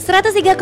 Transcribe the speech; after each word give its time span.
103,8 0.00 0.56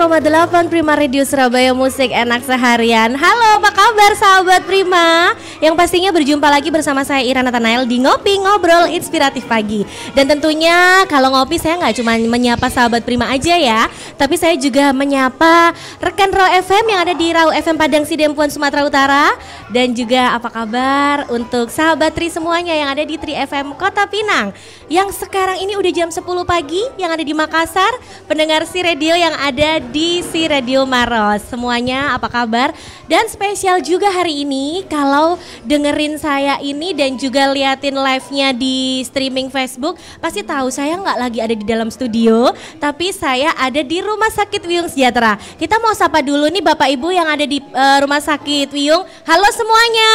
Prima 0.66 0.98
Radio 0.98 1.22
Surabaya 1.22 1.70
Musik 1.70 2.10
Enak 2.10 2.42
Seharian. 2.42 3.14
Halo 3.14 3.62
apa 3.62 3.70
kabar 3.70 4.12
sahabat 4.18 4.66
Prima? 4.66 5.30
Yang 5.62 5.78
pastinya 5.78 6.10
berjumpa 6.10 6.50
lagi 6.50 6.74
bersama 6.74 7.06
saya 7.06 7.22
Ira 7.22 7.46
Nathanael 7.46 7.86
di 7.86 8.02
Ngopi 8.02 8.42
Ngobrol 8.42 8.90
Inspiratif 8.90 9.46
Pagi. 9.46 9.86
Dan 10.18 10.26
tentunya 10.26 11.06
kalau 11.06 11.30
ngopi 11.30 11.54
saya 11.54 11.78
nggak 11.78 12.02
cuma 12.02 12.18
menyapa 12.18 12.66
sahabat 12.66 13.06
Prima 13.06 13.30
aja 13.30 13.54
ya 13.54 13.86
Tapi 14.18 14.34
saya 14.34 14.58
juga 14.58 14.90
menyapa 14.90 15.70
rekan 16.02 16.34
Raw 16.34 16.58
FM 16.58 16.84
yang 16.90 17.00
ada 17.06 17.14
di 17.14 17.26
Raw 17.30 17.54
FM 17.54 17.78
Padang 17.78 18.04
Sidempuan 18.10 18.50
Sumatera 18.50 18.82
Utara. 18.82 19.26
Dan 19.70 19.94
juga 19.94 20.34
apa 20.34 20.50
kabar 20.50 21.30
untuk 21.30 21.70
sahabat 21.70 22.10
Tri 22.10 22.26
semuanya 22.26 22.74
yang 22.74 22.90
ada 22.90 23.06
di 23.06 23.14
Tri 23.14 23.38
FM 23.38 23.78
Kota 23.78 24.02
Pinang? 24.10 24.50
Yang 24.90 25.22
sekarang 25.22 25.62
ini 25.62 25.78
udah 25.78 25.92
jam 25.94 26.10
10 26.10 26.26
pagi 26.42 26.82
yang 26.98 27.14
ada 27.14 27.22
di 27.22 27.36
Makassar 27.36 27.92
Pendengar 28.26 28.64
si 28.64 28.80
radio 28.80 29.12
yang 29.14 29.36
ada 29.38 29.78
di 29.78 30.20
si 30.26 30.50
Radio 30.50 30.82
Maros. 30.82 31.46
Semuanya 31.46 32.18
apa 32.18 32.26
kabar? 32.26 32.74
Dan 33.06 33.30
spesial 33.30 33.78
juga 33.78 34.10
hari 34.10 34.42
ini 34.42 34.82
kalau 34.90 35.38
dengerin 35.62 36.18
saya 36.18 36.58
ini 36.58 36.90
dan 36.92 37.14
juga 37.14 37.48
liatin 37.54 37.94
live-nya 37.94 38.50
di 38.52 39.00
streaming 39.06 39.48
Facebook, 39.48 39.96
pasti 40.18 40.42
tahu 40.42 40.68
saya 40.74 40.98
nggak 40.98 41.18
lagi 41.18 41.38
ada 41.38 41.54
di 41.54 41.64
dalam 41.64 41.88
studio, 41.88 42.50
tapi 42.82 43.14
saya 43.14 43.54
ada 43.54 43.80
di 43.80 44.02
Rumah 44.02 44.34
Sakit 44.34 44.62
Wiyung 44.66 44.90
Sejahtera. 44.90 45.38
Kita 45.56 45.78
mau 45.78 45.94
sapa 45.94 46.20
dulu 46.20 46.50
nih 46.50 46.60
Bapak 46.60 46.90
Ibu 46.90 47.08
yang 47.14 47.30
ada 47.30 47.46
di 47.46 47.62
uh, 47.62 47.98
Rumah 48.02 48.20
Sakit 48.20 48.74
Wiyung. 48.74 49.06
Halo 49.24 49.48
semuanya. 49.54 50.14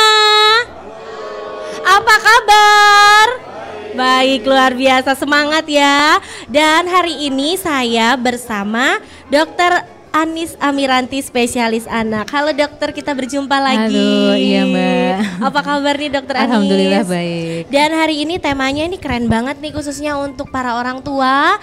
Apa 1.84 2.16
kabar? 2.20 3.53
Baik, 3.94 4.50
luar 4.50 4.74
biasa 4.74 5.14
semangat 5.14 5.70
ya. 5.70 6.18
Dan 6.50 6.90
hari 6.90 7.30
ini 7.30 7.54
saya 7.62 8.18
bersama 8.18 8.98
Dokter 9.30 9.86
Anis 10.10 10.58
Amiranti 10.58 11.22
spesialis 11.22 11.86
anak. 11.86 12.26
Halo 12.34 12.58
dokter, 12.58 12.90
kita 12.90 13.14
berjumpa 13.14 13.54
lagi. 13.54 13.94
Halo, 13.94 14.34
iya 14.34 14.66
mbak. 14.66 15.46
Apa 15.46 15.60
kabar 15.62 15.94
nih 15.98 16.10
dokter 16.10 16.42
Anis? 16.42 16.50
Alhamdulillah 16.50 17.06
baik. 17.06 17.64
Dan 17.70 17.90
hari 17.94 18.16
ini 18.26 18.42
temanya 18.42 18.82
ini 18.90 18.98
keren 18.98 19.30
banget 19.30 19.62
nih 19.62 19.74
khususnya 19.74 20.18
untuk 20.18 20.50
para 20.50 20.74
orang 20.74 21.02
tua, 21.06 21.62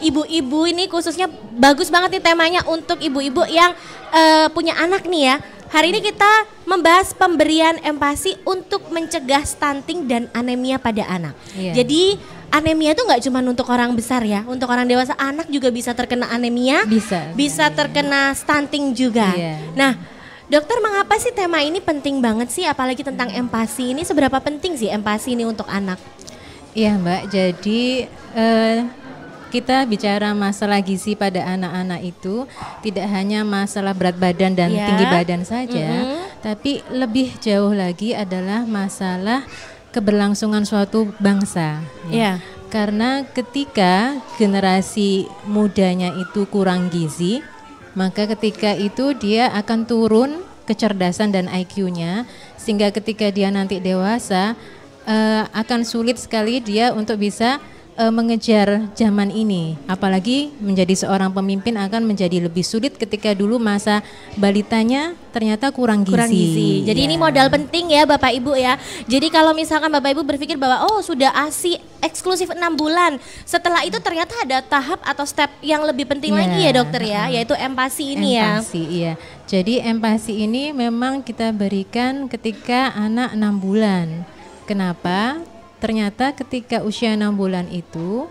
ibu-ibu 0.00 0.64
uh, 0.64 0.72
ini 0.72 0.88
khususnya 0.88 1.28
bagus 1.52 1.92
banget 1.92 2.16
nih 2.16 2.24
temanya 2.32 2.60
untuk 2.64 2.96
ibu-ibu 2.96 3.44
yang 3.44 3.76
uh, 4.12 4.48
punya 4.52 4.72
anak 4.80 5.04
nih 5.04 5.32
ya 5.32 5.36
Hari 5.68 5.92
ini 5.92 6.00
kita 6.00 6.48
membahas 6.64 7.12
pemberian 7.12 7.76
empasi 7.84 8.40
untuk 8.48 8.88
mencegah 8.88 9.44
stunting 9.44 10.08
dan 10.08 10.24
anemia 10.32 10.80
pada 10.80 11.04
anak. 11.04 11.36
Iya. 11.52 11.84
Jadi 11.84 12.16
anemia 12.48 12.96
itu 12.96 13.04
nggak 13.04 13.22
cuma 13.28 13.44
untuk 13.44 13.68
orang 13.68 13.92
besar 13.92 14.24
ya, 14.24 14.48
untuk 14.48 14.64
orang 14.72 14.88
dewasa 14.88 15.12
anak 15.20 15.52
juga 15.52 15.68
bisa 15.68 15.92
terkena 15.92 16.32
anemia, 16.32 16.88
bisa, 16.88 17.36
bisa 17.36 17.68
terkena 17.68 18.32
stunting 18.32 18.96
juga. 18.96 19.28
Iya. 19.36 19.60
Nah, 19.76 19.92
dokter 20.48 20.80
mengapa 20.80 21.20
sih 21.20 21.36
tema 21.36 21.60
ini 21.60 21.84
penting 21.84 22.24
banget 22.24 22.48
sih, 22.48 22.64
apalagi 22.64 23.04
tentang 23.04 23.28
empati 23.28 23.92
ini 23.92 24.08
seberapa 24.08 24.40
penting 24.40 24.72
sih 24.80 24.88
empati 24.88 25.36
ini 25.36 25.44
untuk 25.44 25.68
anak? 25.68 26.00
Iya 26.72 26.96
mbak, 26.96 27.28
jadi 27.28 28.08
uh, 28.32 28.76
kita 29.48 29.84
bicara 29.88 30.36
masalah 30.36 30.80
gizi 30.84 31.16
pada 31.16 31.44
anak-anak 31.44 32.00
itu 32.04 32.44
tidak 32.84 33.08
hanya 33.10 33.42
masalah 33.42 33.96
berat 33.96 34.16
badan 34.20 34.54
dan 34.54 34.70
yeah. 34.70 34.86
tinggi 34.86 35.04
badan 35.08 35.42
saja, 35.42 35.88
mm 35.88 36.04
-hmm. 36.04 36.22
tapi 36.44 36.72
lebih 36.92 37.36
jauh 37.40 37.72
lagi 37.72 38.12
adalah 38.12 38.68
masalah 38.68 39.48
keberlangsungan 39.90 40.68
suatu 40.68 41.10
bangsa. 41.18 41.80
Ya. 42.08 42.16
Yeah. 42.16 42.36
Karena 42.68 43.24
ketika 43.24 44.20
generasi 44.36 45.24
mudanya 45.48 46.12
itu 46.12 46.44
kurang 46.52 46.92
gizi, 46.92 47.40
maka 47.96 48.28
ketika 48.28 48.76
itu 48.76 49.16
dia 49.16 49.48
akan 49.56 49.88
turun 49.88 50.30
kecerdasan 50.68 51.32
dan 51.32 51.48
IQ-nya 51.48 52.28
sehingga 52.60 52.92
ketika 52.92 53.32
dia 53.32 53.48
nanti 53.48 53.80
dewasa 53.80 54.52
uh, 55.08 55.48
akan 55.56 55.88
sulit 55.88 56.20
sekali 56.20 56.60
dia 56.60 56.92
untuk 56.92 57.24
bisa 57.24 57.56
uh, 57.98 58.14
mengejar 58.14 58.86
zaman 58.94 59.34
ini. 59.34 59.74
Apalagi 59.90 60.54
menjadi 60.62 60.94
seorang 60.94 61.34
pemimpin 61.34 61.74
akan 61.74 62.06
menjadi 62.06 62.46
lebih 62.46 62.62
sulit 62.62 62.94
ketika 62.94 63.34
dulu 63.34 63.58
masa 63.58 64.00
balitanya 64.38 65.18
ternyata 65.34 65.74
kurang 65.74 66.06
gizi. 66.06 66.14
Kurang 66.14 66.30
gizi. 66.30 66.70
Jadi 66.86 67.00
ya. 67.04 67.06
ini 67.10 67.16
modal 67.18 67.50
penting 67.50 67.92
ya 67.92 68.06
Bapak 68.06 68.32
Ibu 68.38 68.54
ya. 68.54 68.78
Jadi 69.10 69.26
kalau 69.28 69.52
misalkan 69.52 69.90
Bapak 69.90 70.14
Ibu 70.14 70.22
berpikir 70.22 70.54
bahwa 70.54 70.86
oh 70.86 71.02
sudah 71.02 71.34
ASI 71.34 71.76
eksklusif 71.98 72.54
enam 72.54 72.78
bulan, 72.78 73.18
setelah 73.42 73.82
itu 73.82 73.98
ternyata 73.98 74.32
ada 74.46 74.62
tahap 74.62 75.02
atau 75.02 75.26
step 75.26 75.50
yang 75.60 75.82
lebih 75.82 76.06
penting 76.06 76.32
ya. 76.32 76.38
lagi 76.38 76.60
ya 76.62 76.72
dokter 76.72 77.02
ya, 77.02 77.22
yaitu 77.26 77.54
empati 77.58 78.14
ini 78.14 78.38
empasi, 78.38 78.38
ya. 78.38 78.46
Empati 78.46 78.82
iya. 78.86 79.12
Jadi 79.48 79.74
empati 79.82 80.34
ini 80.46 80.64
memang 80.70 81.26
kita 81.26 81.50
berikan 81.50 82.30
ketika 82.30 82.94
anak 82.94 83.34
enam 83.34 83.58
bulan. 83.58 84.22
Kenapa? 84.68 85.40
Ternyata 85.78 86.34
ketika 86.34 86.82
usia 86.82 87.14
enam 87.14 87.34
bulan 87.34 87.66
itu 87.70 88.26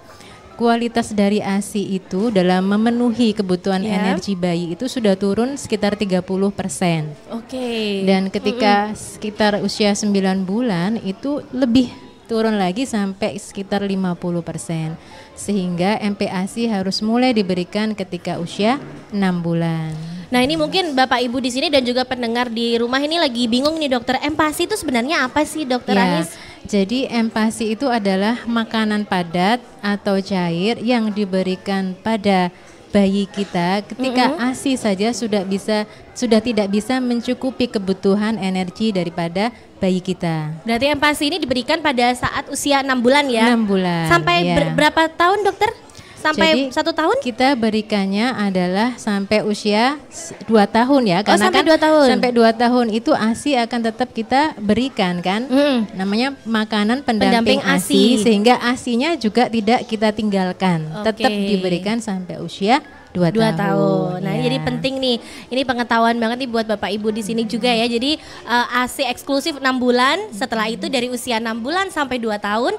kualitas 0.58 1.14
dari 1.14 1.38
ASI 1.38 2.02
itu 2.02 2.34
dalam 2.34 2.66
memenuhi 2.66 3.32
kebutuhan 3.38 3.86
yeah. 3.86 4.02
energi 4.02 4.34
bayi 4.34 4.74
itu 4.74 4.90
sudah 4.90 5.14
turun 5.14 5.54
sekitar 5.56 5.94
30%. 5.96 6.26
Oke. 6.26 7.06
Okay. 7.46 8.04
Dan 8.04 8.34
ketika 8.34 8.90
mm 8.90 8.92
-hmm. 8.92 8.98
sekitar 8.98 9.54
usia 9.62 9.94
9 9.94 10.10
bulan 10.44 10.98
itu 11.06 11.46
lebih 11.54 11.94
turun 12.28 12.60
lagi 12.60 12.84
sampai 12.84 13.38
sekitar 13.38 13.86
50%. 13.86 14.98
Sehingga 15.38 16.02
MPASI 16.02 16.68
harus 16.68 17.00
mulai 17.06 17.32
diberikan 17.32 17.94
ketika 17.94 18.42
usia 18.42 18.82
6 19.14 19.22
bulan. 19.46 19.94
Nah 20.28 20.44
ini 20.44 20.60
mungkin 20.60 20.92
Bapak 20.92 21.24
Ibu 21.24 21.40
di 21.40 21.56
sini 21.56 21.72
dan 21.72 21.88
juga 21.88 22.04
pendengar 22.04 22.52
di 22.52 22.76
rumah 22.76 23.00
ini 23.00 23.16
lagi 23.16 23.48
bingung 23.48 23.80
nih 23.80 23.96
dokter 23.96 24.20
empati 24.20 24.68
itu 24.68 24.76
sebenarnya 24.76 25.24
apa 25.24 25.48
sih 25.48 25.64
dokter 25.64 25.96
ya, 25.96 26.04
Anis? 26.04 26.36
Jadi 26.68 27.08
empati 27.08 27.80
itu 27.80 27.88
adalah 27.88 28.44
makanan 28.44 29.08
padat 29.08 29.64
atau 29.80 30.20
cair 30.20 30.76
yang 30.84 31.16
diberikan 31.16 31.96
pada 32.04 32.52
bayi 32.92 33.24
kita 33.28 33.84
ketika 33.88 34.24
mm 34.28 34.34
-hmm. 34.36 34.48
ASI 34.52 34.74
saja 34.76 35.12
sudah 35.16 35.44
bisa 35.48 35.88
sudah 36.12 36.44
tidak 36.44 36.68
bisa 36.72 37.00
mencukupi 37.00 37.72
kebutuhan 37.72 38.36
energi 38.36 38.92
daripada 38.92 39.52
bayi 39.80 40.04
kita. 40.04 40.60
Berarti 40.68 40.86
empati 40.92 41.24
ini 41.30 41.38
diberikan 41.40 41.80
pada 41.80 42.12
saat 42.16 42.52
usia 42.52 42.84
enam 42.84 43.00
bulan 43.00 43.32
ya? 43.32 43.54
Enam 43.54 43.64
bulan. 43.64 44.12
Sampai 44.12 44.52
ya. 44.52 44.74
berapa 44.76 45.08
tahun 45.14 45.48
dokter? 45.48 45.72
Sampai 46.20 46.50
Jadi, 46.52 46.64
satu 46.74 46.92
tahun? 46.92 47.18
Kita 47.22 47.54
berikannya 47.56 48.34
adalah 48.36 48.98
sampai 48.98 49.46
usia 49.46 50.02
dua 50.50 50.66
tahun 50.66 51.02
ya, 51.08 51.20
oh, 51.22 51.26
karena 51.26 51.44
sampai 51.48 51.62
kan 51.62 51.68
dua 51.70 51.78
tahun. 51.80 52.08
sampai 52.18 52.32
dua 52.34 52.52
tahun 52.52 52.86
itu 52.92 53.12
ASI 53.14 53.52
akan 53.62 53.80
tetap 53.88 54.10
kita 54.12 54.42
berikan 54.60 55.22
kan, 55.22 55.48
hmm. 55.48 55.96
namanya 55.96 56.34
makanan 56.44 57.06
pendamping, 57.06 57.60
pendamping 57.60 57.60
ASI. 57.64 57.78
ASI 57.78 58.04
sehingga 58.26 58.56
ASINya 58.60 59.16
juga 59.16 59.48
tidak 59.48 59.86
kita 59.86 60.10
tinggalkan, 60.12 60.86
okay. 61.02 61.06
tetap 61.14 61.32
diberikan 61.32 61.98
sampai 62.02 62.42
usia 62.42 62.82
dua, 63.18 63.30
dua 63.34 63.50
tahun. 63.52 63.58
tahun. 63.58 64.26
Nah, 64.26 64.34
ya. 64.38 64.42
jadi 64.46 64.58
penting 64.62 64.94
nih. 65.02 65.18
Ini 65.50 65.62
pengetahuan 65.66 66.16
banget 66.22 66.38
nih 66.46 66.50
buat 66.50 66.66
Bapak 66.70 66.90
Ibu 66.94 67.10
di 67.10 67.26
sini 67.26 67.44
juga 67.50 67.74
ya. 67.74 67.90
Jadi 67.90 68.22
uh, 68.46 68.66
eh, 68.70 68.82
ASI 68.86 69.04
eksklusif 69.10 69.58
enam 69.58 69.82
bulan, 69.82 70.30
setelah 70.30 70.70
itu 70.70 70.86
dari 70.88 71.10
usia 71.10 71.42
enam 71.42 71.58
bulan 71.58 71.90
sampai 71.90 72.22
dua 72.22 72.38
tahun 72.38 72.78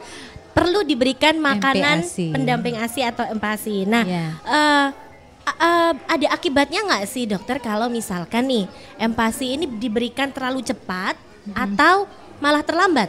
perlu 0.59 0.81
diberikan 0.83 1.35
makanan 1.39 2.03
MPASI. 2.03 2.35
pendamping 2.35 2.75
ASI 2.83 3.03
atau 3.07 3.25
empasi. 3.31 3.87
Nah, 3.87 4.03
yeah. 4.03 4.31
Ya. 4.43 4.51
uh, 4.51 4.87
uh, 5.57 5.93
ada 6.11 6.27
akibatnya 6.35 6.83
nggak 6.83 7.05
sih 7.07 7.25
dokter 7.25 7.63
kalau 7.63 7.87
misalkan 7.87 8.51
nih 8.51 8.65
empasi 8.99 9.55
ini 9.55 9.65
diberikan 9.71 10.35
terlalu 10.35 10.67
cepat 10.67 11.15
mm-hmm. 11.15 11.55
atau 11.55 12.11
malah 12.43 12.67
terlambat? 12.67 13.09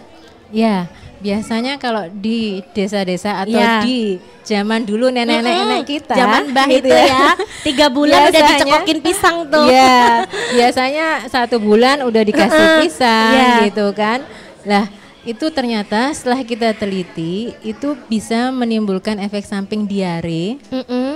Ya, 0.49 0.89
biasanya 1.21 1.77
kalau 1.77 2.09
di 2.09 2.65
desa-desa 2.73 3.45
atau 3.45 3.53
ya. 3.53 3.85
di 3.85 4.17
zaman 4.41 4.81
dulu 4.81 5.13
nenek-nenek 5.13 5.85
kita, 5.85 6.17
zaman 6.17 6.49
bah 6.49 6.65
gitu 6.65 6.89
itu 6.89 6.89
ya, 6.89 7.05
ya 7.05 7.29
tiga 7.61 7.85
bulan 7.93 8.17
biasanya, 8.17 8.33
udah 8.33 8.49
dicekokin 8.49 8.99
pisang 9.05 9.37
tuh. 9.45 9.65
Ya, 9.69 10.25
biasanya 10.57 11.07
satu 11.29 11.61
bulan 11.61 12.01
udah 12.01 12.23
dikasih 12.25 12.65
pisang 12.81 13.33
ya. 13.37 13.53
gitu 13.69 13.93
kan. 13.93 14.25
Lah 14.65 14.89
itu 15.27 15.51
ternyata 15.51 16.15
setelah 16.15 16.39
kita 16.47 16.71
teliti 16.71 17.51
itu 17.59 17.95
bisa 18.07 18.55
menimbulkan 18.55 19.19
efek 19.19 19.43
samping 19.43 19.83
diare 19.83 20.55
mm 20.71 20.83
-mm. 20.87 21.11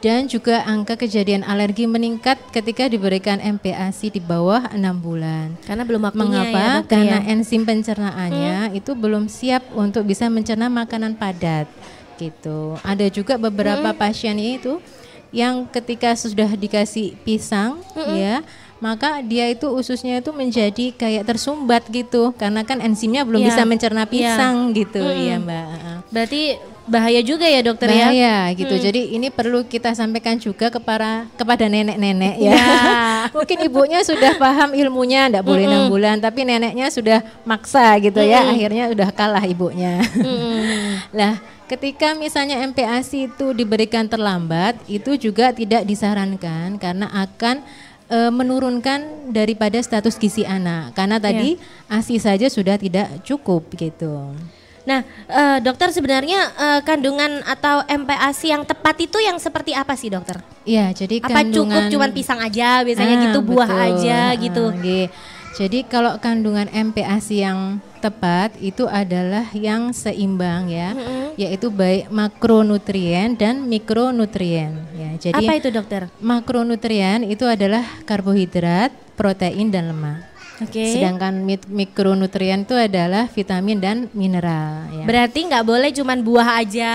dan 0.00 0.24
juga 0.24 0.64
angka 0.64 0.96
kejadian 0.96 1.44
alergi 1.44 1.84
meningkat 1.84 2.40
ketika 2.48 2.88
diberikan 2.88 3.38
MPASI 3.38 4.18
di 4.18 4.20
bawah 4.24 4.72
enam 4.74 4.98
bulan. 4.98 5.54
Karena 5.62 5.86
belum 5.86 6.02
waktunya 6.10 6.26
Mengapa? 6.26 6.58
Ya, 6.58 6.88
Karena 6.88 7.18
ya? 7.22 7.28
enzim 7.30 7.62
pencernaannya 7.62 8.56
hmm. 8.72 8.78
itu 8.82 8.98
belum 8.98 9.30
siap 9.30 9.62
untuk 9.76 10.10
bisa 10.10 10.26
mencerna 10.26 10.66
makanan 10.66 11.14
padat 11.14 11.70
gitu. 12.18 12.74
Ada 12.82 13.14
juga 13.14 13.38
beberapa 13.38 13.94
hmm. 13.94 13.98
pasien 14.00 14.34
itu 14.42 14.82
yang 15.30 15.70
ketika 15.70 16.18
sudah 16.18 16.50
dikasih 16.50 17.16
pisang 17.24 17.80
hmm. 17.94 18.14
ya 18.18 18.36
maka 18.82 19.22
dia 19.22 19.46
itu 19.46 19.70
ususnya 19.70 20.18
itu 20.18 20.34
menjadi 20.34 20.90
kayak 20.98 21.22
tersumbat 21.30 21.86
gitu. 21.86 22.34
Karena 22.34 22.66
kan 22.66 22.82
enzimnya 22.82 23.22
belum 23.22 23.38
Iya. 23.38 23.48
bisa 23.54 23.62
mencerna 23.62 24.02
Iya. 24.02 24.10
pisang 24.10 24.56
gitu. 24.74 24.98
Mm-mm. 24.98 25.22
iya 25.22 25.36
mbak. 25.38 25.66
Berarti 26.10 26.42
bahaya 26.82 27.22
juga 27.22 27.46
ya 27.46 27.62
dokter 27.62 27.94
ya? 27.94 28.10
bahaya 28.10 28.36
gitu. 28.58 28.74
Jadi 28.74 29.14
ini 29.14 29.30
perlu 29.30 29.62
kita 29.62 29.94
sampaikan 29.94 30.34
juga 30.34 30.66
kepada 30.66 31.30
kepada 31.38 31.70
nenek-nenek 31.70 32.42
ya. 32.42 32.52
Ya. 32.58 32.66
mungkin 33.38 33.62
ibunya 33.62 34.02
sudah 34.02 34.34
paham 34.34 34.74
ilmunya 34.74 35.30
ndak 35.30 35.46
boleh 35.46 35.70
enam 35.70 35.86
bulan. 35.86 36.18
Tapi 36.18 36.42
neneknya 36.42 36.90
sudah 36.90 37.22
maksa 37.46 37.94
gitu 38.02 38.18
ya. 38.18 38.50
Akhirnya 38.50 38.90
udah 38.90 39.14
kalah 39.14 39.46
ibunya. 39.46 40.02
Lah 41.18 41.38
ketika 41.70 42.18
misalnya 42.18 42.58
MPASI 42.66 43.30
itu 43.30 43.54
diberikan 43.54 44.10
terlambat 44.10 44.74
itu 44.90 45.14
juga 45.14 45.54
tidak 45.54 45.86
disarankan. 45.86 46.82
Karena 46.82 47.06
akan 47.14 47.62
e, 48.06 48.18
menurunkan 48.28 49.30
daripada 49.30 49.78
status 49.78 50.16
gizi 50.16 50.42
anak 50.42 50.94
karena 50.94 51.18
tadi 51.18 51.58
ASI 51.86 52.16
saja 52.18 52.46
sudah 52.46 52.78
tidak 52.78 53.22
cukup 53.22 53.66
gitu 53.74 54.32
Nah, 54.82 55.06
eh, 55.30 55.58
dokter 55.62 55.94
sebenarnya 55.94 56.40
eh, 56.58 56.80
kandungan 56.82 57.38
atau 57.46 57.86
MPASI 57.86 58.50
yang 58.50 58.66
tepat 58.66 58.98
itu 58.98 59.14
yang 59.22 59.38
seperti 59.38 59.78
apa 59.78 59.94
sih 59.94 60.10
dokter? 60.10 60.42
Iya, 60.66 60.90
jadi 60.90 61.22
Apa 61.22 61.30
cukup 61.30 61.34
kandungan 61.38 61.82
cuman 61.86 62.10
pisang 62.10 62.42
aja 62.42 62.82
biasanya 62.82 63.14
Ah, 63.14 63.22
gitu, 63.30 63.38
buah 63.46 63.70
betul. 63.70 63.86
aja 63.94 64.18
Ah, 64.34 64.38
gitu? 64.38 64.64
nggih. 64.74 65.06
Jadi 65.54 65.78
kalau 65.86 66.18
kandungan 66.18 66.66
MPASI 66.66 67.36
yang 67.46 67.78
tepat 68.02 68.58
itu 68.58 68.90
adalah 68.90 69.46
yang 69.54 69.94
seimbang 69.94 70.66
ya, 70.66 70.90
yaitu 71.38 71.70
baik 71.70 72.10
makronutrien 72.10 73.38
dan 73.38 73.62
mikronutrien 73.70 74.74
ya. 74.98 75.10
Jadi 75.30 75.46
Apa 75.46 75.52
itu 75.62 75.70
dokter? 75.70 76.10
makronutrien 76.18 77.22
itu 77.22 77.46
adalah 77.46 77.86
karbohidrat, 78.02 78.90
protein 79.14 79.70
dan 79.70 79.94
lemak. 79.94 80.31
Oke. 80.64 80.84
Sedangkan 80.88 81.34
mik- 81.40 81.66
mikronutrien 81.66 82.62
itu 82.62 82.72
adalah 82.72 83.26
vitamin 83.26 83.76
dan 83.76 83.96
mineral 84.12 84.88
ya. 84.90 85.04
Berarti 85.04 85.38
nggak 85.44 85.62
boleh 85.62 85.90
cuman 85.90 86.18
buah 86.18 86.48
aja 86.58 86.92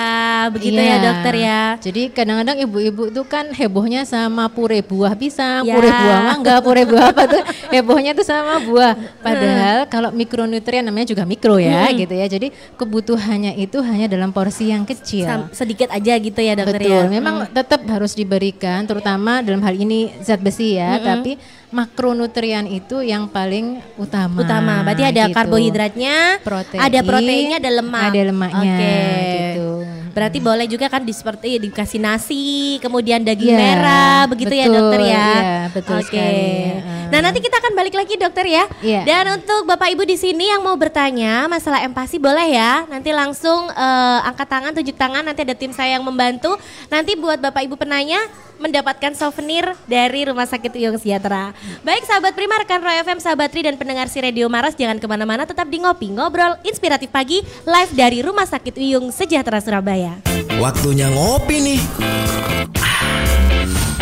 begitu 0.49 0.75
Iya. 0.75 0.89
ya 0.89 0.97
dokter 1.01 1.33
ya? 1.35 1.61
Jadi 1.79 2.01
kadang-kadang 2.09 2.57
ibu-ibu 2.59 3.03
itu 3.07 3.21
kan 3.23 3.49
hebohnya 3.49 4.03
sama 4.03 4.47
pure 4.47 4.79
buah 4.81 5.13
pisang, 5.13 5.63
Ya. 5.63 5.73
pure 5.73 5.87
buah 5.87 6.19
mangga, 6.25 6.55
pure 6.59 6.83
buah 6.83 7.05
apa 7.09 7.23
tuh 7.25 7.41
hebohnya 7.75 8.11
tuh 8.11 8.23
sama 8.23 8.59
buah. 8.59 8.93
Padahal 9.19 9.77
kalau 9.85 10.09
mikronutrien 10.09 10.81
namanya 10.81 11.07
juga 11.07 11.23
mikro 11.23 11.57
ya 11.57 11.87
gitu 11.91 12.11
ya. 12.11 12.25
Jadi 12.25 12.49
kebutuhannya 12.77 13.55
itu 13.55 13.79
hanya 13.81 14.07
dalam 14.07 14.29
porsi 14.29 14.69
yang 14.69 14.83
kecil. 14.83 15.25
Sam- 15.25 15.49
sedikit 15.51 15.89
aja 15.89 16.13
gitu 16.15 16.37
ya 16.37 16.53
dokter 16.53 16.79
Betul, 16.79 17.03
ya? 17.03 17.09
memang 17.09 17.49
tetap 17.49 17.81
harus 17.85 18.13
diberikan, 18.13 18.83
terutama 18.83 19.39
dalam 19.39 19.59
hal 19.59 19.73
ini 19.73 20.13
zat 20.19 20.39
besi 20.39 20.75
ya. 20.75 20.97
Tapi 20.99 21.35
makronutrien 21.67 22.63
itu 22.67 23.03
yang 23.03 23.27
paling 23.27 23.83
utama. 23.99 24.39
utama. 24.39 24.73
Berarti 24.87 25.03
ada 25.03 25.23
gitu. 25.27 25.35
karbohidratnya, 25.35 26.39
Protein, 26.39 26.79
ada 26.79 26.99
proteinnya, 27.03 27.57
ada 27.59 27.71
lemak. 27.71 28.03
ada 28.11 28.21
lemaknya, 28.23 28.75
Oke. 28.79 28.95
gitu. 29.35 29.69
Berarti 30.17 30.39
boleh 30.41 30.65
juga 30.65 30.89
kan 30.89 31.05
di 31.05 31.13
seperti 31.13 31.61
dikasih 31.61 32.01
nasi, 32.01 32.81
kemudian 32.81 33.21
daging 33.21 33.53
Iya, 33.53 33.59
merah, 33.59 34.19
begitu 34.25 34.49
ya 34.49 34.65
betul, 34.65 34.75
dokter 34.81 34.99
ya. 35.05 35.13
iya, 35.13 35.53
betul 35.69 35.97
sekali. 36.01 36.49
Heeh. 36.73 36.97
Nah 37.13 37.19
nanti 37.21 37.39
kita 37.39 37.55
akan 37.61 37.73
balik 37.77 37.93
lagi 37.93 38.13
dokter 38.17 38.45
ya. 38.49 38.65
Iya. 38.81 39.01
Dan 39.05 39.37
untuk 39.37 39.69
bapak 39.69 39.93
ibu 39.93 40.03
di 40.09 40.17
sini 40.17 40.49
yang 40.49 40.65
mau 40.65 40.73
bertanya 40.73 41.45
masalah 41.45 41.85
empati 41.85 42.17
boleh 42.17 42.49
ya. 42.49 42.89
Nanti 42.89 43.13
langsung 43.13 43.69
eh, 43.69 44.19
angkat 44.25 44.47
tangan, 44.49 44.71
tunjuk 44.73 44.97
tangan. 44.97 45.21
Nanti 45.21 45.45
ada 45.45 45.53
tim 45.53 45.69
saya 45.69 46.01
yang 46.01 46.03
membantu. 46.03 46.57
Nanti 46.89 47.13
buat 47.13 47.37
bapak 47.37 47.69
ibu 47.69 47.77
penanya 47.77 48.17
mendapatkan 48.57 49.13
souvenir 49.13 49.63
dari 49.85 50.25
Rumah 50.25 50.45
Sakit 50.45 50.73
Uyung 50.77 50.97
Sejahtera. 50.97 51.53
Baik 51.81 52.03
sahabat 52.05 52.33
Prima, 52.33 52.57
rekan 52.59 52.81
Roy 52.81 53.01
FM, 53.05 53.19
sahabat 53.21 53.49
Tri 53.53 53.65
dan 53.65 53.77
pendengar 53.77 54.09
si 54.09 54.17
Radio 54.21 54.49
Maros 54.49 54.77
jangan 54.77 54.97
ke 54.97 55.07
mana-mana 55.09 55.45
tetap 55.45 55.69
di 55.69 55.81
ngopi 55.81 56.13
ngobrol 56.13 56.57
inspiratif 56.65 57.09
pagi 57.13 57.41
live 57.65 57.91
dari 57.93 58.21
Rumah 58.25 58.45
Sakit 58.49 58.75
Uyung 58.77 59.13
Sejahtera 59.13 59.61
Surabaya. 59.61 60.19
Waktunya 60.57 61.09
ngopi 61.13 61.57
nih. 61.61 61.81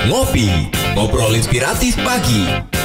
Ngopi, 0.05 0.47
ngobrol 0.93 1.33
inspiratif 1.33 1.97
pagi. 2.05 2.84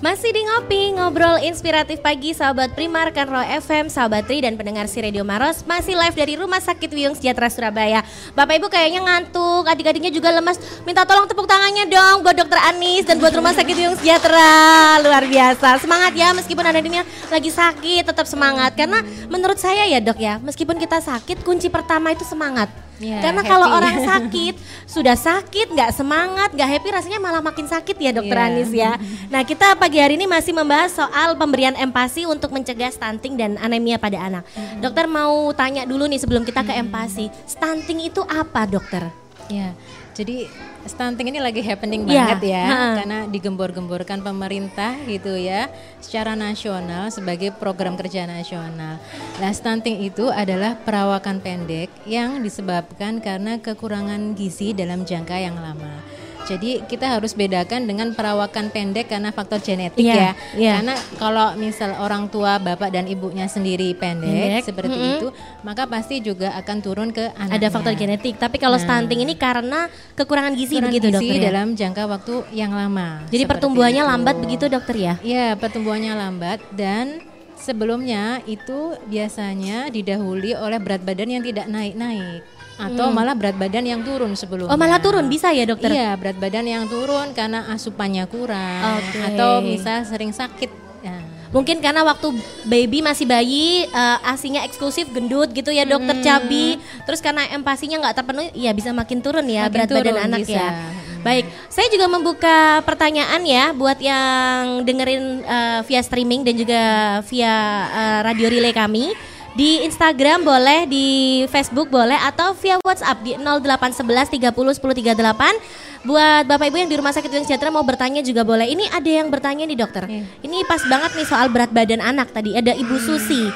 Masih 0.00 0.32
di 0.32 0.40
ngopi, 0.40 0.96
ngobrol 0.96 1.44
inspiratif 1.44 2.00
pagi 2.00 2.32
sahabat 2.32 2.72
Prima, 2.72 3.04
rekan 3.04 3.28
Roy 3.28 3.44
FM, 3.60 3.92
sahabat 3.92 4.24
Tri 4.24 4.40
dan 4.40 4.56
pendengar 4.56 4.88
si 4.88 4.96
Radio 4.96 5.28
Maros. 5.28 5.60
Masih 5.68 5.92
live 5.92 6.16
dari 6.16 6.40
Rumah 6.40 6.56
Sakit 6.56 6.88
Wiyung 6.88 7.12
Sejahtera 7.12 7.52
Surabaya. 7.52 8.00
Bapak 8.32 8.64
Ibu 8.64 8.72
kayaknya 8.72 9.04
ngantuk, 9.04 9.68
adik-adiknya 9.68 10.08
juga 10.08 10.32
lemas. 10.32 10.56
Minta 10.88 11.04
tolong 11.04 11.28
tepuk 11.28 11.44
tangannya 11.44 11.84
dong 11.84 12.24
buat 12.24 12.32
dokter 12.32 12.56
Anis 12.72 13.04
dan 13.04 13.20
buat 13.20 13.36
Rumah 13.36 13.52
Sakit 13.52 13.76
Wiyung 13.76 13.96
Sejahtera. 14.00 15.04
Luar 15.04 15.28
biasa, 15.28 15.76
semangat 15.84 16.16
ya 16.16 16.32
meskipun 16.32 16.64
ini 16.64 17.04
lagi 17.28 17.52
sakit 17.52 18.08
tetap 18.08 18.24
semangat. 18.24 18.72
Karena 18.80 19.04
menurut 19.28 19.60
saya 19.60 19.84
ya 19.84 20.00
dok 20.00 20.16
ya, 20.16 20.40
meskipun 20.40 20.80
kita 20.80 21.04
sakit 21.04 21.44
kunci 21.44 21.68
pertama 21.68 22.16
itu 22.16 22.24
semangat 22.24 22.72
Iya, 23.00 23.24
Karena 23.24 23.40
kalau 23.40 23.64
orang 23.72 23.96
sakit, 24.04 24.54
sudah 24.84 25.16
sakit, 25.16 25.72
nggak 25.72 25.90
semangat, 25.96 26.52
nggak 26.52 26.68
happy, 26.68 26.88
rasanya 26.92 27.16
malah 27.16 27.40
makin 27.40 27.64
sakit 27.64 27.96
ya 27.96 28.12
dokter 28.12 28.36
Iya. 28.36 28.46
Anis 28.52 28.70
ya. 28.76 28.92
Nah 29.32 29.40
kita 29.40 29.72
pagi 29.80 29.96
hari 29.96 30.20
ini 30.20 30.28
masih 30.28 30.52
membahas 30.52 30.92
soal 30.92 31.32
pemberian 31.40 31.72
empasi 31.80 32.28
untuk 32.28 32.52
mencegah 32.52 32.92
stunting 32.92 33.40
dan 33.40 33.56
anemia 33.56 33.96
pada 33.96 34.20
anak. 34.20 34.44
Dokter 34.84 35.08
mau 35.08 35.48
tanya 35.56 35.88
dulu 35.88 36.04
nih 36.04 36.20
sebelum 36.20 36.44
kita 36.44 36.60
ke 36.60 36.76
empasi, 36.76 37.32
stunting 37.48 38.04
itu 38.04 38.20
apa 38.28 38.68
dokter? 38.68 39.08
Ya, 39.48 39.72
jadi 40.12 40.44
stunting 40.88 41.28
ini 41.28 41.40
lagi 41.42 41.60
happening 41.60 42.08
Iya, 42.08 42.36
banget 42.36 42.40
ya, 42.56 42.64
ha. 42.64 42.80
karena 43.02 43.18
digembor-gemborkan 43.28 44.24
pemerintah 44.24 44.96
gitu 45.04 45.36
ya, 45.36 45.68
secara 46.00 46.32
nasional 46.32 47.12
sebagai 47.12 47.52
program 47.52 47.98
kerja 48.00 48.24
nasional. 48.24 48.96
Nah, 49.40 49.50
stunting 49.52 50.00
itu 50.04 50.32
adalah 50.32 50.78
perawakan 50.80 51.40
pendek 51.44 51.92
yang 52.08 52.40
disebabkan 52.40 53.20
karena 53.20 53.60
kekurangan 53.60 54.32
gizi 54.38 54.72
dalam 54.72 55.04
jangka 55.04 55.36
yang 55.36 55.56
lama. 55.60 56.19
Jadi 56.44 56.82
kita 56.84 57.06
harus 57.06 57.32
bedakan 57.32 57.84
dengan 57.84 58.10
perawakan 58.12 58.68
pendek 58.68 59.08
karena 59.08 59.30
faktor 59.30 59.58
genetik 59.58 60.02
Iya, 60.02 60.14
ya. 60.14 60.30
iya. 60.56 60.72
Karena 60.80 60.94
kalau 61.16 61.54
misal 61.54 61.94
orang 61.96 62.26
tua 62.26 62.56
bapak 62.56 62.90
dan 62.90 63.06
ibunya 63.06 63.46
sendiri 63.46 63.92
pendek, 63.94 64.28
Pendek, 64.30 64.62
seperti 64.66 64.96
mm-mm. 64.96 65.12
itu, 65.18 65.28
maka 65.62 65.84
pasti 65.86 66.18
juga 66.18 66.52
akan 66.56 66.76
turun 66.80 67.08
ke 67.10 67.30
anaknya. 67.34 67.56
Ada 67.56 67.66
faktor 67.70 67.94
genetik, 67.94 68.34
tapi 68.36 68.56
kalau 68.56 68.76
Nah. 68.76 68.84
stunting 68.84 69.20
ini 69.22 69.34
karena 69.34 69.86
kekurangan 70.14 70.54
gizi 70.54 70.78
Kurang 70.78 70.88
begitu 70.88 71.06
gizi 71.08 71.16
dokter 71.16 71.36
ya? 71.36 71.44
dalam 71.52 71.66
jangka 71.74 72.02
waktu 72.06 72.34
yang 72.52 72.72
lama. 72.72 73.24
Jadi 73.28 73.44
pertumbuhannya 73.44 74.02
itu. 74.02 74.10
lambat 74.10 74.36
begitu 74.40 74.64
dokter 74.66 74.96
ya? 74.96 75.14
Iya, 75.20 75.54
pertumbuhannya 75.54 76.12
lambat 76.16 76.58
dan 76.72 77.20
sebelumnya 77.54 78.40
itu 78.48 78.96
biasanya 79.04 79.92
didahului 79.92 80.56
oleh 80.56 80.80
berat 80.80 81.04
badan 81.04 81.28
yang 81.28 81.44
tidak 81.44 81.68
naik-naik 81.68 82.40
atau 82.80 83.10
malah 83.10 83.32
berat 83.32 83.54
badan 83.54 83.84
yang 83.84 84.00
turun 84.00 84.32
sebelumnya. 84.32 84.68
Hmm. 84.68 84.76
Oh 84.76 84.80
malah 84.80 84.98
turun 84.98 85.26
bisa 85.26 85.50
ya 85.50 85.64
dokter? 85.64 85.88
Iya, 85.88 86.16
berat 86.16 86.36
badan 86.36 86.64
yang 86.64 86.84
turun 86.86 87.30
karena 87.30 87.68
asupannya 87.68 88.24
kurang 88.24 88.98
Oke. 88.98 89.20
atau 89.20 89.60
misal 89.60 90.02
sering 90.02 90.30
sakit. 90.30 90.72
Ya. 91.00 91.16
Mungkin 91.50 91.78
karena 91.78 92.00
waktu 92.02 92.30
baby 92.64 93.00
masih 93.00 93.24
bayi 93.24 93.84
eh, 93.84 94.18
asinya 94.24 94.62
eksklusif 94.62 95.08
gendut 95.08 95.50
gitu 95.50 95.68
ya 95.68 95.82
dokter 95.82 96.14
Hmm. 96.14 96.22
cabi 96.22 96.76
terus 97.02 97.18
karena 97.18 97.44
empasinya 97.50 98.00
nggak 98.00 98.16
terpenuhi 98.16 98.48
ya 98.54 98.70
bisa 98.70 98.90
makin 98.90 99.18
turun 99.18 99.44
ya 99.44 99.66
Makin 99.66 99.72
berat 99.72 99.88
badan 99.88 100.04
turun, 100.12 100.26
anak 100.26 100.40
bisa. 100.40 100.54
ya. 100.54 100.68
Hmm. 100.70 100.98
Baik, 101.20 101.44
saya 101.68 101.84
juga 101.88 102.08
membuka 102.08 102.56
pertanyaan 102.80 103.44
ya 103.44 103.72
buat 103.72 104.00
yang 104.00 104.80
dengerin 104.82 105.22
eh, 105.42 105.80
via 105.84 106.00
streaming 106.00 106.40
dan 106.42 106.54
juga 106.54 106.82
via 107.26 107.54
eh, 107.88 108.20
radio 108.24 108.46
relay 108.48 108.72
kami. 108.72 109.12
Di 109.50 109.82
Instagram 109.82 110.46
boleh, 110.46 110.86
di 110.86 111.06
Facebook 111.50 111.90
boleh 111.90 112.14
atau 112.14 112.54
via 112.54 112.78
WhatsApp 112.86 113.18
di 113.26 113.34
0811 113.34 114.30
30 114.30 114.78
10 114.78 114.78
38. 114.78 116.06
Buat 116.06 116.48
Bapak 116.48 116.70
Ibu 116.70 116.76
yang 116.80 116.90
di 116.90 116.96
Rumah 116.96 117.12
Sakit 117.12 117.28
Uyung 117.28 117.44
Sejahtera 117.44 117.68
mau 117.68 117.84
bertanya 117.84 118.24
juga 118.24 118.46
boleh. 118.46 118.70
Ini 118.70 118.88
ada 118.94 119.10
yang 119.10 119.28
bertanya 119.28 119.68
nih 119.68 119.78
dokter. 119.78 120.08
Iya. 120.08 120.24
Ini 120.40 120.64
pas 120.64 120.80
banget 120.86 121.12
nih 121.18 121.26
soal 121.28 121.52
berat 121.52 121.74
badan 121.74 122.00
anak 122.00 122.32
tadi. 122.32 122.56
Ada 122.56 122.72
Ibu 122.78 122.96
Susi. 123.02 123.50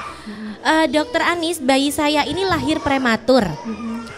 Eh, 0.65 0.87
dokter 0.89 1.21
Anis, 1.21 1.61
bayi 1.61 1.93
saya 1.93 2.25
ini 2.25 2.41
lahir 2.41 2.81
prematur. 2.81 3.45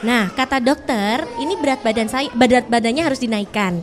Nah, 0.06 0.30
kata 0.30 0.62
dokter, 0.62 1.26
ini 1.42 1.58
berat 1.58 1.82
badan 1.82 2.06
saya, 2.06 2.30
berat 2.38 2.70
badannya 2.70 3.02
harus 3.02 3.18
dinaikkan. 3.18 3.82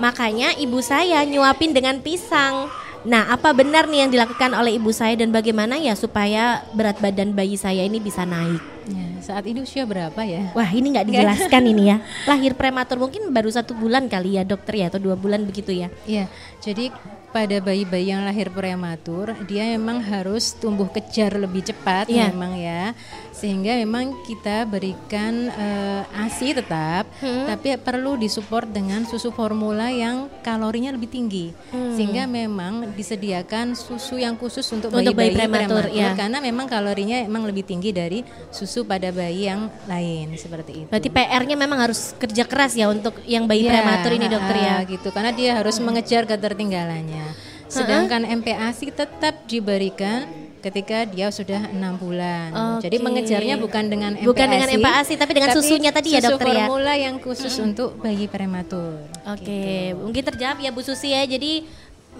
Makanya 0.00 0.56
ibu 0.56 0.80
saya 0.80 1.20
nyuapin 1.28 1.76
dengan 1.76 2.00
pisang. 2.00 2.72
Nah, 3.06 3.30
apa 3.30 3.54
benar 3.54 3.86
nih 3.86 4.06
yang 4.06 4.10
dilakukan 4.10 4.50
oleh 4.56 4.74
ibu 4.74 4.90
saya 4.90 5.14
dan 5.14 5.30
bagaimana 5.30 5.78
ya 5.78 5.94
supaya 5.94 6.66
berat 6.74 6.98
badan 6.98 7.30
bayi 7.36 7.54
saya 7.54 7.86
ini 7.86 8.02
bisa 8.02 8.26
naik? 8.26 8.62
Ya, 8.90 9.17
saat 9.28 9.44
ini 9.44 9.60
usia 9.60 9.84
berapa 9.84 10.16
ya? 10.24 10.48
Wah 10.56 10.70
ini 10.72 10.96
nggak 10.96 11.06
dijelaskan 11.06 11.62
ini 11.68 11.82
ya. 11.92 11.96
Lahir 12.30 12.56
prematur 12.56 12.96
mungkin 12.96 13.28
baru 13.28 13.52
satu 13.52 13.76
bulan 13.76 14.08
kali 14.08 14.40
ya 14.40 14.42
dokter 14.42 14.80
ya 14.80 14.88
atau 14.88 14.96
dua 14.96 15.14
bulan 15.14 15.44
begitu 15.44 15.76
ya. 15.76 15.92
Iya, 16.08 16.32
jadi 16.58 16.88
pada 17.28 17.60
bayi-bayi 17.60 18.08
yang 18.08 18.24
lahir 18.24 18.48
prematur 18.48 19.36
dia 19.44 19.76
memang 19.76 20.00
harus 20.00 20.56
tumbuh 20.56 20.88
kejar 20.88 21.36
lebih 21.36 21.60
cepat 21.60 22.08
Iya. 22.08 22.32
memang 22.32 22.56
ya 22.56 22.96
sehingga 23.36 23.76
memang 23.76 24.16
kita 24.24 24.64
berikan 24.64 25.52
eh, 25.52 26.24
ASI 26.24 26.56
tetap 26.56 27.04
Hmm. 27.20 27.44
tapi 27.44 27.76
perlu 27.76 28.16
disupport 28.16 28.64
dengan 28.64 29.04
susu 29.04 29.28
formula 29.28 29.92
yang 29.92 30.32
kalorinya 30.40 30.96
lebih 30.96 31.12
tinggi 31.12 31.52
sehingga 31.92 32.24
memang 32.24 32.96
disediakan 32.96 33.76
susu 33.76 34.16
yang 34.16 34.32
khusus 34.34 34.64
untuk 34.72 34.88
Hmm. 34.88 35.04
Untuk 35.04 35.12
bayi 35.12 35.36
bayi-bayi 35.36 35.68
prematur, 35.68 35.84
ya. 35.92 36.16
karena 36.16 36.40
memang 36.40 36.64
kalorinya 36.64 37.20
memang 37.28 37.44
lebih 37.44 37.68
tinggi 37.68 37.92
dari 37.92 38.24
susu 38.48 38.88
pada 38.88 39.12
bayi 39.18 39.50
yang 39.50 39.66
lain 39.84 40.38
seperti 40.38 40.86
itu. 40.86 40.88
Berarti 40.88 41.10
PR-nya 41.10 41.56
memang 41.56 41.82
harus 41.82 42.14
kerja 42.14 42.46
keras 42.46 42.72
ya 42.72 42.86
untuk 42.86 43.18
yang 43.26 43.44
bayi 43.44 43.66
Iya, 43.66 43.74
prematur 43.74 44.14
ini 44.14 44.26
dokter 44.26 44.56
ya. 44.56 44.70
ah, 44.70 44.80
gitu 44.84 45.08
karena 45.10 45.32
dia 45.32 45.50
harus 45.52 45.76
mengejar 45.78 46.22
ketertinggalannya. 46.24 47.26
Sedangkan 47.66 48.22
MPASI 48.24 48.88
tetap 48.88 49.44
diberikan 49.44 50.24
ketika 50.58 51.04
dia 51.04 51.28
sudah 51.28 51.68
enam 51.68 51.94
bulan. 51.94 52.50
Jadi 52.80 52.96
Oke. 52.96 53.04
mengejarnya 53.04 53.54
bukan 53.56 53.84
dengan 53.86 54.10
MPASI, 54.14 54.26
Bukan 54.26 54.46
dengan 54.48 54.68
MPASI, 54.72 55.14
tapi 55.14 55.32
dengan 55.32 55.50
susunya 55.52 55.90
tadi 55.90 56.08
ya, 56.10 56.18
susu 56.18 56.26
dokter 56.32 56.46
ya? 56.48 56.54
formula 56.64 56.94
yang 56.94 57.16
khusus 57.18 57.54
untuk 57.58 57.98
bayi 57.98 58.26
prematur. 58.26 58.98
Oke, 59.24 59.92
mungkin 59.94 60.22
terjawab 60.24 60.58
ya 60.58 60.70
Bu 60.70 60.80
Susi 60.80 61.10
ya. 61.10 61.22
Jadi 61.22 61.62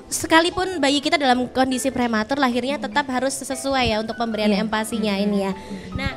sekalipun 0.07 0.79
bayi 0.79 1.01
kita 1.01 1.17
dalam 1.17 1.51
kondisi 1.51 1.91
prematur 1.91 2.39
lahirnya 2.39 2.79
tetap 2.79 3.09
harus 3.09 3.35
sesuai 3.35 3.85
ya 3.89 3.97
untuk 3.99 4.15
pemberian 4.15 4.49
Iya. 4.51 4.63
empasinya 4.63 5.15
ini 5.17 5.39
ya. 5.43 5.53
Nah, 5.93 6.13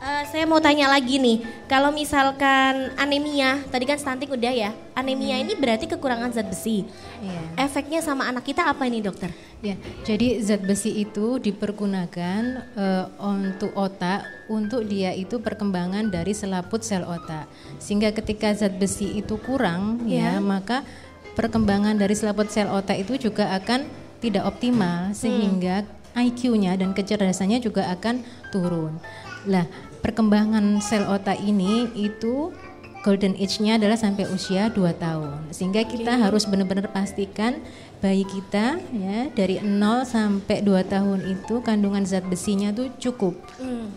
Eh, 0.00 0.24
saya 0.32 0.48
mau 0.48 0.56
tanya 0.64 0.88
lagi 0.88 1.20
nih, 1.20 1.44
kalau 1.68 1.92
misalkan 1.92 2.88
anemia, 2.96 3.60
tadi 3.68 3.84
kan 3.84 4.00
stunting 4.00 4.32
udah 4.32 4.48
ya, 4.48 4.72
anemia 4.96 5.36
ini 5.36 5.52
berarti 5.52 5.84
kekurangan 5.92 6.32
zat 6.32 6.48
besi. 6.48 6.88
Iya. 7.20 7.68
Efeknya 7.68 8.00
sama 8.00 8.24
anak 8.24 8.48
kita 8.48 8.64
apa 8.64 8.88
ini 8.88 9.04
dokter? 9.04 9.28
Ya, 9.60 9.76
jadi 10.08 10.40
zat 10.40 10.64
besi 10.64 11.04
itu 11.04 11.36
dipergunakan 11.36 12.40
eh, 12.80 13.06
untuk 13.20 13.76
otak 13.76 14.24
untuk 14.48 14.88
dia 14.88 15.12
itu 15.12 15.36
perkembangan 15.36 16.08
dari 16.08 16.32
selaput 16.32 16.80
sel 16.80 17.04
otak. 17.04 17.44
Sehingga 17.76 18.16
ketika 18.16 18.56
zat 18.56 18.80
besi 18.80 19.20
itu 19.20 19.36
kurang 19.36 20.08
ya, 20.08 20.40
maka 20.40 20.80
perkembangan 21.36 22.00
dari 22.00 22.16
selaput 22.16 22.48
sel 22.48 22.72
otak 22.72 23.04
itu 23.04 23.28
juga 23.28 23.52
akan 23.52 23.84
tidak 24.24 24.48
optimal 24.48 25.12
sehingga 25.12 25.84
IQ-nya 26.16 26.80
dan 26.80 26.96
kecerdasannya 26.96 27.60
juga 27.60 27.92
akan 27.92 28.24
turun. 28.48 28.96
Lah, 29.48 29.64
perkembangan 30.00 30.80
sel 30.82 31.06
otak 31.06 31.38
ini 31.40 31.88
itu 31.96 32.52
golden 33.00 33.32
age-nya 33.40 33.80
adalah 33.80 33.96
sampai 33.96 34.28
usia 34.28 34.68
2 34.68 34.92
tahun. 35.00 35.48
Sehingga 35.52 35.88
kita 35.88 36.20
harus 36.20 36.44
benar-benar 36.44 36.92
pastikan 36.92 37.56
bayi 38.00 38.24
kita 38.24 38.80
ya 38.96 39.28
dari 39.32 39.60
0 39.60 40.04
sampai 40.08 40.64
2 40.64 40.84
tahun 40.88 41.20
itu 41.24 41.60
kandungan 41.60 42.04
zat 42.04 42.24
besinya 42.28 42.72
tuh 42.72 42.92
cukup. 43.00 43.36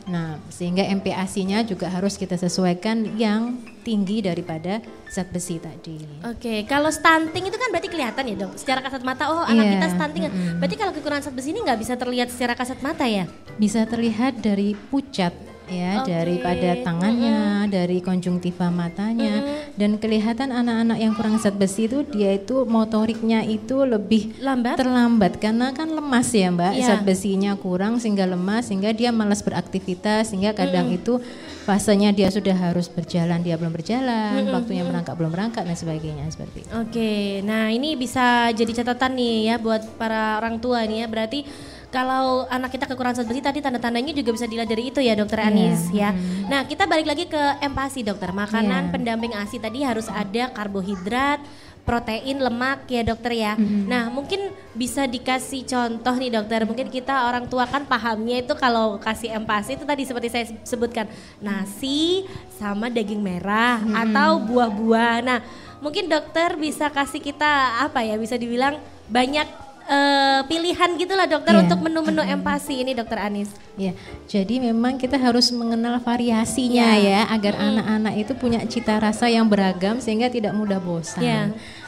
Nah, 0.07 0.39
sehingga 0.51 0.87
MPASI-nya 0.87 1.67
juga 1.67 1.91
harus 1.91 2.15
kita 2.15 2.35
sesuaikan 2.39 3.15
yang 3.19 3.59
tinggi 3.83 4.23
daripada 4.23 4.79
zat 5.11 5.27
besi 5.31 5.59
tadi. 5.59 5.99
Oke, 6.23 6.63
kalau 6.63 6.87
stunting 6.87 7.51
itu 7.51 7.57
kan 7.59 7.67
berarti 7.75 7.91
kelihatan 7.91 8.23
ya 8.23 8.35
dok, 8.47 8.55
secara 8.55 8.79
kasat 8.79 9.03
mata. 9.03 9.27
Oh 9.27 9.43
anak 9.43 9.67
Iya, 9.67 9.71
kita 9.75 9.87
stunting. 9.99 10.23
Berarti 10.59 10.75
kalau 10.79 10.91
kekurangan 10.95 11.23
zat 11.27 11.35
besi 11.35 11.51
ini 11.51 11.59
nggak 11.63 11.79
bisa 11.79 11.93
terlihat 11.99 12.27
secara 12.31 12.55
kasat 12.55 12.79
mata 12.79 13.03
ya? 13.03 13.27
Bisa 13.59 13.83
terlihat 13.83 14.39
dari 14.39 14.75
pucat 14.91 15.35
ya 15.67 16.03
Oke. 16.03 16.11
daripada 16.11 16.69
tangannya, 16.79 17.67
dari 17.67 17.99
konjungtiva 17.99 18.67
matanya 18.67 19.41
dan 19.73 19.95
kelihatan 19.95 20.51
anak-anak 20.51 20.97
yang 20.99 21.13
kurang 21.13 21.39
zat 21.39 21.55
besi 21.55 21.87
itu 21.87 22.03
dia 22.05 22.35
itu 22.35 22.67
motoriknya 22.67 23.41
itu 23.41 23.83
lebih 23.83 24.35
Lambat? 24.43 24.75
terlambat 24.77 25.39
karena 25.39 25.71
kan 25.71 25.89
lemas 25.89 26.29
ya 26.29 26.51
Mbak, 26.51 26.73
Iya. 26.75 26.85
zat 26.85 27.01
besinya 27.07 27.55
kurang 27.55 27.97
sehingga 27.97 28.27
lemas 28.27 28.67
sehingga 28.67 28.91
dia 28.91 29.09
malas 29.09 29.39
beraktivitas 29.41 30.29
sehingga 30.29 30.51
kadang 30.51 30.91
itu 30.91 31.23
fasenya 31.63 32.11
dia 32.11 32.27
sudah 32.27 32.53
harus 32.53 32.91
berjalan 32.91 33.39
dia 33.39 33.55
belum 33.55 33.71
berjalan, 33.71 34.51
waktunya 34.51 34.83
merangkak 34.83 35.15
belum 35.15 35.31
berangkat 35.31 35.63
dan 35.63 35.79
sebagainya 35.79 36.27
seperti 36.27 36.67
itu. 36.67 36.71
Oke, 36.75 37.13
nah 37.47 37.71
ini 37.71 37.95
bisa 37.95 38.51
jadi 38.51 38.83
catatan 38.83 39.15
nih 39.15 39.35
ya 39.47 39.55
buat 39.57 39.95
para 39.95 40.43
orang 40.43 40.59
tua 40.59 40.83
nih 40.83 41.03
ya. 41.03 41.07
Berarti 41.07 41.47
kalau 41.93 42.49
anak 42.49 42.73
kita 42.73 42.89
kekurangan 42.89 43.21
zat 43.21 43.29
besi 43.29 43.37
tadi 43.45 43.61
tanda-tandanya 43.61 44.17
juga 44.17 44.33
bisa 44.33 44.49
dilihat 44.49 44.65
dari 44.65 44.89
itu 44.89 44.97
ya 44.97 45.13
dokter 45.13 45.45
Anis 45.45 45.93
ya. 45.93 46.09
Nah 46.49 46.65
kita 46.65 46.89
balik 46.89 47.05
lagi 47.05 47.29
ke 47.29 47.41
empasi 47.61 48.01
dokter. 48.01 48.33
Makanan 48.33 48.89
Iya. 48.89 48.91
pendamping 48.91 49.37
ASI 49.37 49.61
tadi 49.61 49.85
harus 49.85 50.09
ada 50.09 50.49
karbohidrat, 50.49 51.37
protein, 51.85 52.41
lemak 52.41 52.89
ya 52.89 53.05
dokter 53.05 53.37
ya. 53.37 53.53
Nah 53.61 54.09
mungkin 54.09 54.49
bisa 54.73 55.05
dikasih 55.05 55.69
contoh 55.69 56.17
nih 56.17 56.33
dokter. 56.33 56.65
Mungkin 56.65 56.89
kita 56.89 57.29
orang 57.29 57.45
tua 57.45 57.69
kan 57.69 57.85
pahamnya 57.85 58.41
itu 58.41 58.57
kalau 58.57 58.97
kasih 58.97 59.37
empasi 59.37 59.77
itu 59.77 59.85
tadi 59.85 60.01
seperti 60.01 60.27
saya 60.33 60.49
sebutkan 60.65 61.05
nasi 61.37 62.25
sama 62.57 62.89
daging 62.89 63.21
merah 63.21 63.77
atau 63.93 64.41
buah-buah. 64.41 65.21
Nah 65.21 65.39
mungkin 65.77 66.09
dokter 66.09 66.57
bisa 66.57 66.89
kasih 66.89 67.21
kita 67.21 67.85
apa 67.85 68.01
ya 68.01 68.17
bisa 68.17 68.33
dibilang 68.33 68.81
banyak 69.11 69.62
eh, 69.89 70.39
pilihan 70.47 70.89
gitulah 70.95 71.27
dokter 71.27 71.53
Iya. 71.55 71.61
untuk 71.67 71.79
menu-menu 71.83 72.23
empasi 72.23 72.83
ini 72.83 72.95
dokter 72.95 73.19
Anis. 73.19 73.51
Ya, 73.75 73.91
jadi 74.29 74.61
memang 74.61 75.01
kita 75.01 75.17
harus 75.17 75.49
mengenal 75.49 75.97
variasinya 75.99 76.93
ya 76.95 77.25
agar 77.27 77.57
anak-anak 77.57 78.13
itu 78.21 78.33
punya 78.37 78.61
cita 78.69 79.01
rasa 79.01 79.27
yang 79.27 79.49
beragam 79.49 79.97
sehingga 79.99 80.29
tidak 80.29 80.53
mudah 80.53 80.77
bosan. 80.77 81.23
Ya. 81.23 81.41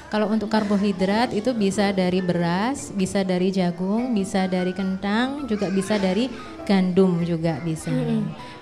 Kalau 0.06 0.32
untuk 0.32 0.48
karbohidrat 0.48 1.34
itu 1.34 1.52
bisa 1.52 1.92
dari 1.92 2.22
beras, 2.24 2.94
bisa 2.94 3.26
dari 3.26 3.52
jagung, 3.52 4.16
bisa 4.16 4.48
dari 4.48 4.72
kentang, 4.72 5.44
juga 5.50 5.68
bisa 5.68 6.00
dari 6.00 6.30
gandum 6.64 7.20
juga 7.26 7.60
bisa. 7.60 7.92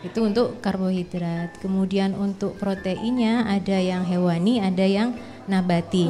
Itu 0.02 0.24
untuk 0.26 0.58
karbohidrat. 0.64 1.62
Kemudian 1.62 2.16
untuk 2.18 2.58
proteinnya 2.58 3.46
ada 3.46 3.78
yang 3.78 4.02
hewani, 4.08 4.64
ada 4.64 4.88
yang 4.88 5.14
nabati. 5.46 6.08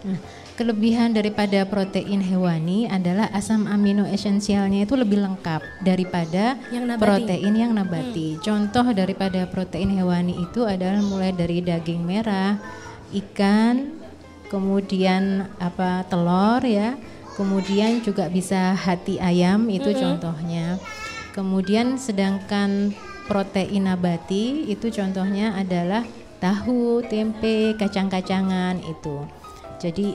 Nah, 0.00 0.18
kelebihan 0.60 1.16
daripada 1.16 1.64
protein 1.64 2.20
hewani 2.20 2.84
adalah 2.84 3.32
asam 3.32 3.64
amino 3.64 4.04
esensialnya 4.04 4.84
itu 4.84 4.92
lebih 4.92 5.24
lengkap 5.24 5.64
daripada 5.80 6.60
Yang 6.68 6.84
nabati. 6.84 7.00
protein 7.00 7.54
yang 7.56 7.72
nabati. 7.72 8.28
Contoh 8.44 8.84
daripada 8.92 9.48
protein 9.48 9.96
hewani 9.96 10.36
itu 10.36 10.68
adalah 10.68 11.00
mulai 11.00 11.32
dari 11.32 11.64
daging 11.64 12.04
merah, 12.04 12.60
ikan, 13.08 13.88
kemudian 14.52 15.48
apa 15.56 16.04
telur 16.12 16.60
ya, 16.68 17.00
kemudian 17.40 18.04
juga 18.04 18.28
bisa 18.28 18.76
hati 18.76 19.16
ayam 19.16 19.64
itu 19.72 19.96
contohnya. 19.96 20.76
Kemudian 21.32 21.96
sedangkan 21.96 22.92
protein 23.24 23.88
nabati 23.88 24.68
itu 24.68 24.92
contohnya 24.92 25.56
adalah 25.56 26.04
tahu, 26.36 27.00
tempe, 27.08 27.72
kacang-kacangan 27.80 28.76
itu. 28.84 29.24
Jadi 29.80 30.12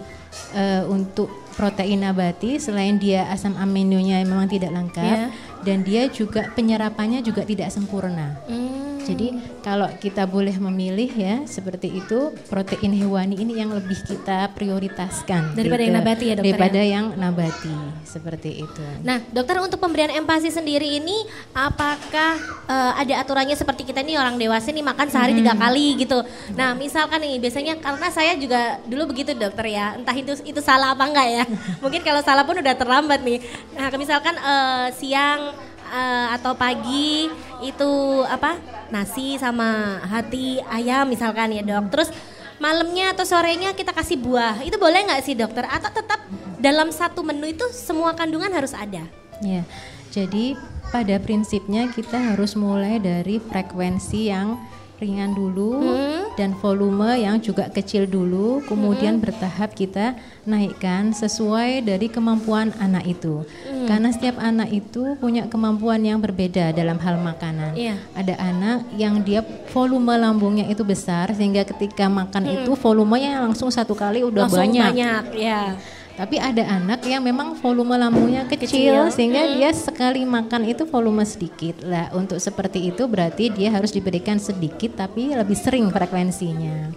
eh, 0.53 0.83
untuk 0.87 1.29
protein 1.55 2.03
nabati 2.03 2.59
selain 2.59 2.99
dia 2.99 3.31
asam 3.31 3.55
aminonya 3.55 4.21
memang 4.27 4.47
tidak 4.51 4.75
lengkap 4.75 5.03
Ya. 5.05 5.27
Dan 5.65 5.81
dia 5.81 6.05
juga 6.07 6.53
penyerapannya 6.53 7.25
juga 7.25 7.41
tidak 7.41 7.73
sempurna. 7.73 8.37
Hmm. 8.45 8.85
Jadi 9.05 9.37
kalau 9.61 9.85
kita 10.01 10.25
boleh 10.25 10.57
memilih 10.57 11.09
ya 11.13 11.35
seperti 11.45 12.01
itu 12.01 12.33
protein 12.49 12.93
hewani 12.93 13.37
ini 13.37 13.61
yang 13.61 13.69
lebih 13.69 14.01
kita 14.01 14.49
prioritaskan 14.57 15.53
Daripada 15.53 15.81
yang 15.85 15.95
nabati 16.01 16.25
ya, 16.25 16.33
dokter, 16.37 16.45
Daripada 16.49 16.81
yang 16.81 17.05
nabati 17.13 17.75
seperti 18.05 18.65
itu. 18.65 18.85
Nah, 19.05 19.21
dokter 19.29 19.61
untuk 19.61 19.77
pemberian 19.77 20.09
empasi 20.09 20.49
sendiri 20.49 20.97
ini 20.97 21.13
apakah 21.53 22.37
eh, 22.65 22.93
ada 23.05 23.21
aturannya 23.21 23.53
seperti 23.53 23.85
kita 23.85 24.01
nih 24.01 24.17
orang 24.17 24.41
dewasa 24.41 24.73
nih 24.73 24.85
makan 24.85 25.07
sehari 25.13 25.37
tiga 25.37 25.53
kali 25.53 26.01
gitu. 26.01 26.25
Nah, 26.57 26.73
misalkan 26.73 27.21
nih 27.21 27.37
biasanya 27.37 27.77
karena 27.77 28.07
saya 28.09 28.33
juga 28.41 28.81
dulu 28.89 29.13
begitu 29.13 29.37
dokter 29.37 29.69
ya, 29.69 29.93
entah 30.01 30.17
itu 30.17 30.33
itu 30.41 30.59
salah 30.65 30.97
apa 30.97 31.05
enggak 31.05 31.27
ya. 31.29 31.43
Mungkin 31.83 32.01
kalau 32.01 32.25
salah 32.25 32.41
pun 32.41 32.57
udah 32.57 32.73
terlambat 32.73 33.21
nih. 33.21 33.39
Nah, 33.77 33.93
misalkan 34.01 34.33
eh, 34.33 34.87
siang 34.97 35.54
eh, 35.89 36.27
atau 36.35 36.57
pagi 36.57 37.29
itu 37.63 37.91
apa 38.25 38.57
nasi 38.89 39.37
sama 39.41 40.01
hati 40.05 40.61
ayam 40.69 41.09
misalkan 41.09 41.53
ya 41.53 41.61
dok. 41.61 41.93
Terus 41.93 42.09
malamnya 42.57 43.11
atau 43.13 43.25
sorenya 43.27 43.75
kita 43.75 43.91
kasih 43.91 44.19
buah. 44.19 44.63
Itu 44.63 44.79
boleh 44.79 45.05
nggak 45.05 45.23
sih 45.23 45.35
dokter? 45.35 45.67
Atau 45.67 45.91
tetap 45.91 46.19
dalam 46.59 46.89
satu 46.89 47.21
menu 47.21 47.51
itu 47.51 47.65
semua 47.71 48.15
kandungan 48.15 48.51
harus 48.51 48.73
ada? 48.73 49.03
Ya, 49.43 49.67
jadi 50.15 50.55
pada 50.95 51.19
prinsipnya 51.19 51.91
kita 51.91 52.33
harus 52.33 52.55
mulai 52.55 53.03
dari 53.03 53.37
frekuensi 53.43 54.31
yang 54.31 54.55
ringan 54.95 55.31
dulu 55.31 55.75
Hmm. 55.75 56.23
dan 56.35 56.55
volume 56.55 57.17
yang 57.17 57.35
juga 57.37 57.67
kecil 57.67 58.05
dulu, 58.05 58.63
kemudian 58.63 59.19
bertahap 59.19 59.71
kita 59.71 60.15
naikkan 60.43 61.11
sesuai 61.11 61.83
dari 61.83 62.07
kemampuan 62.07 62.71
anak 62.77 63.03
itu. 63.05 63.43
Hmm. 63.65 63.85
Karena 63.85 64.09
setiap 64.09 64.37
anak 64.37 64.71
itu 64.71 65.15
punya 65.17 65.45
kemampuan 65.45 65.99
yang 65.99 66.17
berbeda 66.17 66.71
dalam 66.71 66.95
hal 66.97 67.17
makanan. 67.17 67.75
Iya. 67.75 67.99
Ada 68.13 68.35
anak 68.39 68.77
yang 68.95 69.19
dia 69.19 69.43
volume 69.69 70.15
lambungnya 70.15 70.65
itu 70.65 70.81
besar 70.81 71.31
sehingga 71.31 71.65
ketika 71.65 72.07
makan 72.07 72.47
itu 72.47 72.71
volumenya 72.73 73.41
langsung 73.41 73.67
satu 73.67 73.91
kali 73.93 74.23
udah 74.23 74.47
Hmm. 74.47 74.53
Langsung 74.53 74.63
banyak. 74.63 74.89
banyak, 74.95 75.23
ya. 75.35 75.61
Tapi 76.15 76.39
ada 76.39 76.63
anak 76.79 77.03
yang 77.03 77.19
memang 77.19 77.59
volume 77.59 77.99
lambungnya 77.99 78.47
kecil, 78.47 78.63
Kecil. 78.67 78.95
Hmm. 79.03 79.11
sehingga 79.11 79.43
dia 79.51 79.69
sekali 79.75 80.23
makan 80.23 80.63
itu 80.63 80.87
volume 80.87 81.27
sedikit. 81.27 81.83
Lah, 81.83 82.07
untuk 82.15 82.39
seperti 82.39 82.87
itu 82.87 83.03
berarti 83.03 83.51
dia 83.51 83.67
harus 83.75 83.91
diberikan 83.91 84.39
sedikit 84.39 84.95
tapi 84.95 85.35
lebih 85.35 85.59
sering 85.59 85.91
frekuensinya. 85.91 86.95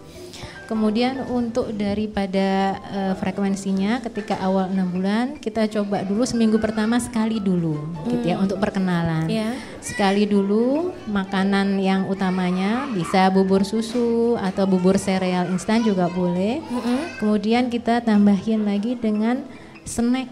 Kemudian 0.68 1.24
untuk 1.32 1.72
daripada 1.72 2.76
eh, 2.92 3.14
frekuensinya 3.16 4.04
ketika 4.04 4.36
awal 4.36 4.68
enam 4.68 4.92
bulan 4.92 5.40
kita 5.40 5.64
coba 5.64 6.04
dulu 6.04 6.28
seminggu 6.28 6.60
pertama 6.60 7.00
sekali 7.00 7.40
dulu 7.40 7.88
gitu 8.04 8.28
ya 8.28 8.36
untuk 8.36 8.60
perkenalan. 8.60 9.24
Ya. 9.32 9.56
Sekali 9.80 10.28
dulu 10.28 10.92
makanan 11.08 11.80
yang 11.80 12.04
utamanya 12.04 12.84
bisa 12.92 13.32
bubur 13.32 13.64
susu 13.64 14.36
atau 14.36 14.68
bubur 14.68 15.00
sereal 15.00 15.48
instan 15.48 15.80
juga 15.80 16.12
boleh. 16.12 16.60
Kemudian 17.16 17.72
kita 17.72 18.04
tambahin 18.04 18.68
lagi 18.68 18.92
dengan 18.92 19.48
snack. 19.88 20.28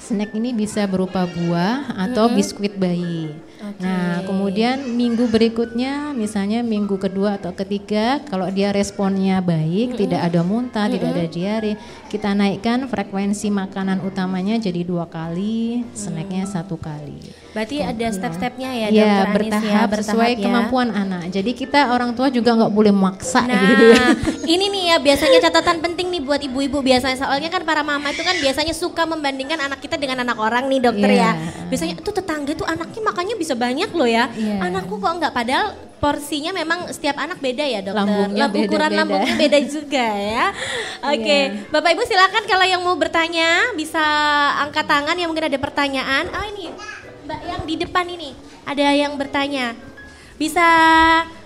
Snack 0.00 0.32
ini 0.32 0.56
bisa 0.56 0.88
berupa 0.88 1.28
buah 1.28 2.00
atau 2.08 2.32
biskuit 2.32 2.80
bayi. 2.80 3.36
Nah, 3.76 4.20
kemudian 4.22 4.84
minggu 4.96 5.26
berikutnya, 5.28 6.12
misalnya 6.12 6.60
minggu 6.60 7.00
kedua 7.00 7.40
atau 7.40 7.56
ketiga, 7.56 8.20
kalau 8.28 8.46
dia 8.52 8.68
responnya 8.70 9.40
baik, 9.40 9.96
tidak 9.96 10.20
ada 10.28 10.40
muntah, 10.44 10.86
tidak 10.88 11.12
ada 11.12 11.24
diare, 11.28 11.72
kita 12.08 12.32
naikkan 12.32 12.84
frekuensi 12.86 13.48
makanan 13.48 14.04
utamanya 14.04 14.56
jadi 14.56 14.80
dua 14.84 15.08
kali, 15.08 15.84
snacknya 15.92 16.44
satu 16.44 16.76
kali. 16.76 17.32
Berarti 17.52 17.80
ada 17.80 18.06
step-stepnya 18.12 18.70
ya, 18.76 18.88
Ya, 18.92 18.92
Dokter 18.92 19.24
Anis 19.24 19.36
bertahap, 19.36 19.88
ya, 19.88 19.96
sesuai 20.04 20.32
ya. 20.36 20.42
kemampuan 20.44 20.88
anak. 20.92 21.22
Jadi 21.32 21.50
kita 21.56 21.88
orang 21.88 22.12
tua 22.12 22.28
juga 22.28 22.52
nggak 22.52 22.72
boleh 22.72 22.92
maksa 22.92 23.48
Nah, 23.48 23.56
gitu. 23.72 23.84
ya. 23.96 24.04
ini 24.56 24.68
nih 24.68 24.82
ya 24.92 24.96
biasanya 25.00 25.38
catatan 25.48 25.80
penting 25.80 26.12
nih 26.12 26.20
buat 26.20 26.40
ibu-ibu 26.44 26.84
biasanya 26.84 27.16
soalnya 27.16 27.48
kan 27.48 27.64
para 27.64 27.80
mama 27.80 28.12
itu 28.12 28.20
kan 28.20 28.36
biasanya 28.36 28.76
suka 28.76 29.08
membandingkan 29.08 29.56
anak 29.56 29.80
kita 29.80 29.96
dengan 29.96 30.20
anak 30.24 30.36
orang 30.36 30.68
nih 30.68 30.80
dokter 30.84 31.08
ya. 31.08 31.32
Iya. 31.32 31.64
Biasanya 31.72 31.94
tuh 32.00 32.14
tetangga 32.14 32.52
tuh 32.52 32.68
anaknya 32.68 33.00
makannya 33.00 33.34
bisa 33.40 33.45
banyak 33.54 33.92
loh 33.92 34.08
ya. 34.08 34.26
Iya. 34.28 34.64
Anakku 34.64 34.96
kok 34.96 35.12
enggak 35.12 35.30
padahal 35.30 35.66
porsinya 35.96 36.50
memang 36.50 36.88
setiap 36.88 37.16
anak 37.16 37.38
beda 37.38 37.62
ya 37.62 37.80
dokter. 37.80 38.02
Lambungnya 38.02 38.42
Lam- 38.42 38.52
ukuran 38.52 38.68
beda-beda. 38.68 38.98
lambungnya 38.98 39.34
beda 39.36 39.58
juga 39.74 40.06
ya. 40.08 40.46
Oke, 41.06 41.38
Iya. 41.46 41.68
Bapak 41.68 41.90
Ibu 41.90 42.02
silakan 42.02 42.44
kalau 42.44 42.64
yang 42.64 42.80
mau 42.80 42.94
bertanya 42.94 43.48
bisa 43.72 44.02
angkat 44.58 44.84
tangan 44.84 45.14
yang 45.14 45.28
mungkin 45.28 45.46
ada 45.46 45.56
pertanyaan. 45.56 46.26
Oh 46.26 46.44
ini 46.48 46.72
Mbak 47.22 47.40
yang 47.44 47.60
di 47.62 47.74
depan 47.76 48.06
ini 48.08 48.30
ada 48.62 48.86
yang 48.88 49.14
bertanya. 49.14 49.76
Bisa 50.34 50.66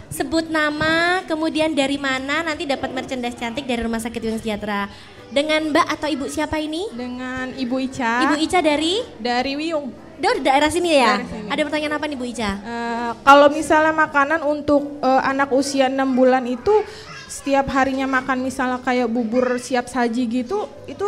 sebut 0.08 0.46
nama, 0.46 1.22
kemudian 1.24 1.70
dari 1.70 1.94
mana 1.94 2.42
nanti 2.42 2.64
dapat 2.64 2.90
merchandise 2.90 3.34
cantik 3.34 3.62
dari 3.62 3.78
Rumah 3.78 3.98
Sakit 3.98 4.20
Wing 4.20 4.36
Sejahtera. 4.36 4.90
Dengan 5.30 5.70
Mbak 5.70 5.86
atau 5.88 6.08
Ibu 6.10 6.26
siapa 6.26 6.58
ini? 6.58 6.90
dengan 6.90 7.54
Ibu 7.54 7.76
Ica 7.80 8.26
Ibu 8.26 8.34
Ica 8.40 8.58
dari 8.58 8.98
dari 9.16 9.54
Wiyung. 9.54 10.09
Dari 10.20 10.40
daerah 10.40 10.68
sini 10.68 10.90
ya. 10.92 11.16
Daerah 11.16 11.26
sini. 11.26 11.48
Ada 11.48 11.60
pertanyaan 11.64 11.94
apa 11.96 12.04
nih 12.04 12.16
Bu 12.16 12.24
Ica? 12.24 12.50
Eh, 12.54 13.10
kalau 13.20 13.48
misalnya 13.48 13.92
makanan 13.92 14.40
untuk 14.42 15.00
eh, 15.00 15.22
anak 15.24 15.48
usia 15.50 15.88
6 15.88 15.96
bulan 16.10 16.44
itu 16.44 16.72
setiap 17.26 17.66
harinya 17.70 18.06
makan 18.06 18.38
misalnya 18.40 18.78
kayak 18.78 19.06
bubur 19.06 19.56
siap 19.56 19.86
saji 19.86 20.26
gitu, 20.26 20.66
itu 20.84 21.06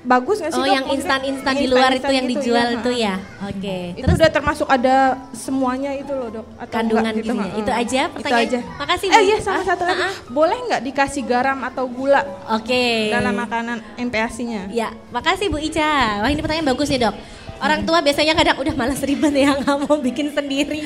bagus 0.00 0.40
nggak 0.40 0.50
sih 0.50 0.56
Oh, 0.56 0.64
dok? 0.64 0.72
yang 0.72 0.86
instan-instan 0.88 1.52
di 1.54 1.68
luar 1.68 1.92
itu 1.92 2.08
yang 2.08 2.24
gitu, 2.24 2.40
dijual 2.40 2.64
iya, 2.64 2.72
itu 2.74 2.90
ha. 2.90 2.96
ya. 2.98 3.14
Oke. 3.44 3.78
Itu 3.92 4.00
Terus 4.00 4.16
udah 4.16 4.32
termasuk 4.32 4.64
ada 4.66 4.96
semuanya 5.30 5.92
itu 5.92 6.08
loh 6.10 6.32
dok? 6.32 6.46
Atau 6.56 6.72
Kandungan 6.72 7.12
gitu, 7.12 7.32
ha, 7.36 7.44
Itu 7.52 7.68
aja 7.70 8.02
Itu 8.02 8.14
pertanyaan. 8.16 8.48
aja. 8.48 8.60
Makasih, 8.80 9.06
Eh 9.10 9.22
iya 9.22 9.36
sama 9.38 9.60
Ah, 9.60 9.64
satu 9.68 9.84
lagi, 9.84 10.00
ah, 10.00 10.08
ah. 10.08 10.14
boleh 10.32 10.56
nggak 10.64 10.82
dikasih 10.82 11.22
garam 11.22 11.60
atau 11.60 11.84
gula 11.84 12.24
Oke. 12.48 13.12
dalam 13.12 13.36
makanan 13.36 13.76
MPASI-nya? 14.00 14.72
Ya, 14.72 14.88
makasih 15.12 15.52
Bu 15.52 15.60
Ica. 15.60 16.24
Wah 16.24 16.28
ini 16.28 16.40
pertanyaan 16.40 16.72
bagus 16.72 16.88
nih 16.88 17.04
dok. 17.04 17.14
Orang 17.60 17.84
tua 17.84 18.00
biasanya 18.00 18.32
kadang 18.32 18.56
udah 18.56 18.72
malas 18.72 19.04
ribet 19.04 19.36
ya 19.36 19.52
nggak 19.52 19.76
mau 19.84 20.00
bikin 20.00 20.32
sendiri. 20.32 20.80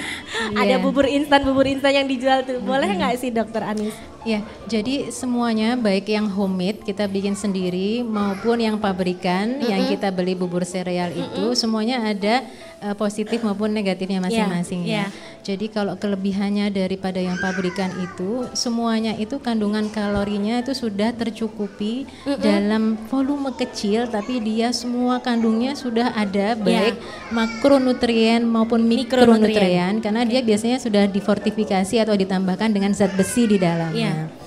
Ada 0.59 0.75
Iya. 0.75 0.83
bubur 0.83 1.07
instan 1.07 1.47
bubur 1.47 1.65
instan 1.65 1.95
yang 1.95 2.07
dijual 2.11 2.43
tuh. 2.43 2.59
Boleh 2.59 2.91
nggak 2.91 3.15
sih 3.17 3.31
dokter 3.31 3.63
Anis? 3.63 3.95
Ya, 4.25 4.41
jadi 4.65 5.13
semuanya 5.13 5.77
baik 5.77 6.09
yang 6.09 6.27
homemade 6.27 6.81
kita 6.81 7.05
bikin 7.05 7.37
sendiri 7.37 8.01
maupun 8.01 8.57
yang 8.57 8.81
pabrikan 8.81 9.61
yang 9.61 9.85
kita 9.85 10.09
beli 10.09 10.33
bubur 10.33 10.65
sereal 10.65 11.13
itu 11.13 11.53
semuanya 11.53 12.01
ada 12.01 12.41
eh, 12.85 12.97
positif 12.97 13.41
maupun 13.41 13.73
negatifnya 13.73 14.21
masing-masing 14.21 14.85
iya. 14.85 15.09
ya. 15.09 15.33
Jadi 15.45 15.69
kalau 15.69 15.97
kelebihannya 16.01 16.73
daripada 16.73 17.21
yang 17.21 17.37
pabrikan 17.37 17.93
itu 18.01 18.49
semuanya 18.57 19.13
itu 19.17 19.37
kandungan 19.41 19.93
kalorinya 19.93 20.65
itu 20.65 20.73
sudah 20.73 21.13
tercukupi 21.13 22.09
dalam 22.41 22.97
volume 23.13 23.53
kecil 23.53 24.09
tapi 24.09 24.41
dia 24.41 24.73
semua 24.73 25.21
kandungnya 25.21 25.77
sudah 25.77 26.17
ada 26.17 26.57
baik 26.57 26.97
makronutrien 27.29 28.41
maupun 28.41 28.89
Mikronutrien. 28.89 29.37
mikronutrien 29.37 29.95
karena 30.01 30.23
dia 30.25 30.41
biasanya 30.41 30.81
sudah 30.81 31.05
difortifikasi 31.09 31.95
atau 32.01 32.17
ditambahkan 32.17 32.73
dengan 32.73 32.97
zat 32.97 33.13
besi 33.13 33.45
di 33.45 33.61
dalamnya. 33.61 34.29
Iya. 34.29 34.44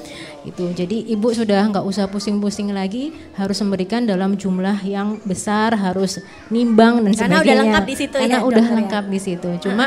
Itu. 0.47 0.71
Jadi 0.71 1.07
ibu 1.07 1.27
sudah 1.29 1.67
nggak 1.67 1.83
usah 1.83 2.07
pusing-pusing 2.07 2.71
lagi, 2.71 3.11
harus 3.33 3.59
memberikan 3.59 4.03
dalam 4.03 4.33
jumlah 4.33 4.79
yang 4.81 5.19
besar, 5.21 5.75
harus 5.75 6.17
nimbang 6.47 7.03
dan 7.03 7.11
Karena 7.11 7.37
udah 7.37 7.43
sebagainya. 7.43 7.61
lengkap 7.61 7.83
di 7.83 7.95
situ 7.95 8.15
ya, 8.15 8.21
Karena 8.23 8.39
udah 8.41 8.65
ya? 8.65 8.73
lengkap 8.73 9.05
di 9.05 9.19
situ. 9.19 9.49
Cuma 9.59 9.85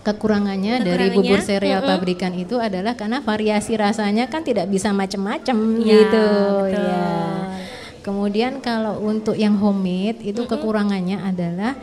kekurangannya 0.00 0.74
dari 0.80 1.08
Kekurangannya, 1.08 1.16
bubur 1.16 1.40
sereal 1.40 1.80
pabrikan 1.82 2.32
itu 2.32 2.56
adalah 2.56 2.94
karena 2.94 3.20
variasi 3.20 3.76
rasanya 3.76 4.26
kan 4.26 4.40
tidak 4.40 4.66
bisa 4.66 4.90
macam-macam 4.90 5.56
Ya, 5.78 5.84
gitu 5.84 6.26
betul. 6.64 6.80
ya. 6.80 7.06
Kemudian 8.00 8.52
kalau 8.58 9.04
untuk 9.04 9.36
yang 9.36 9.58
homemade 9.58 10.22
itu 10.22 10.42
kekurangannya 10.42 11.20
adalah 11.20 11.76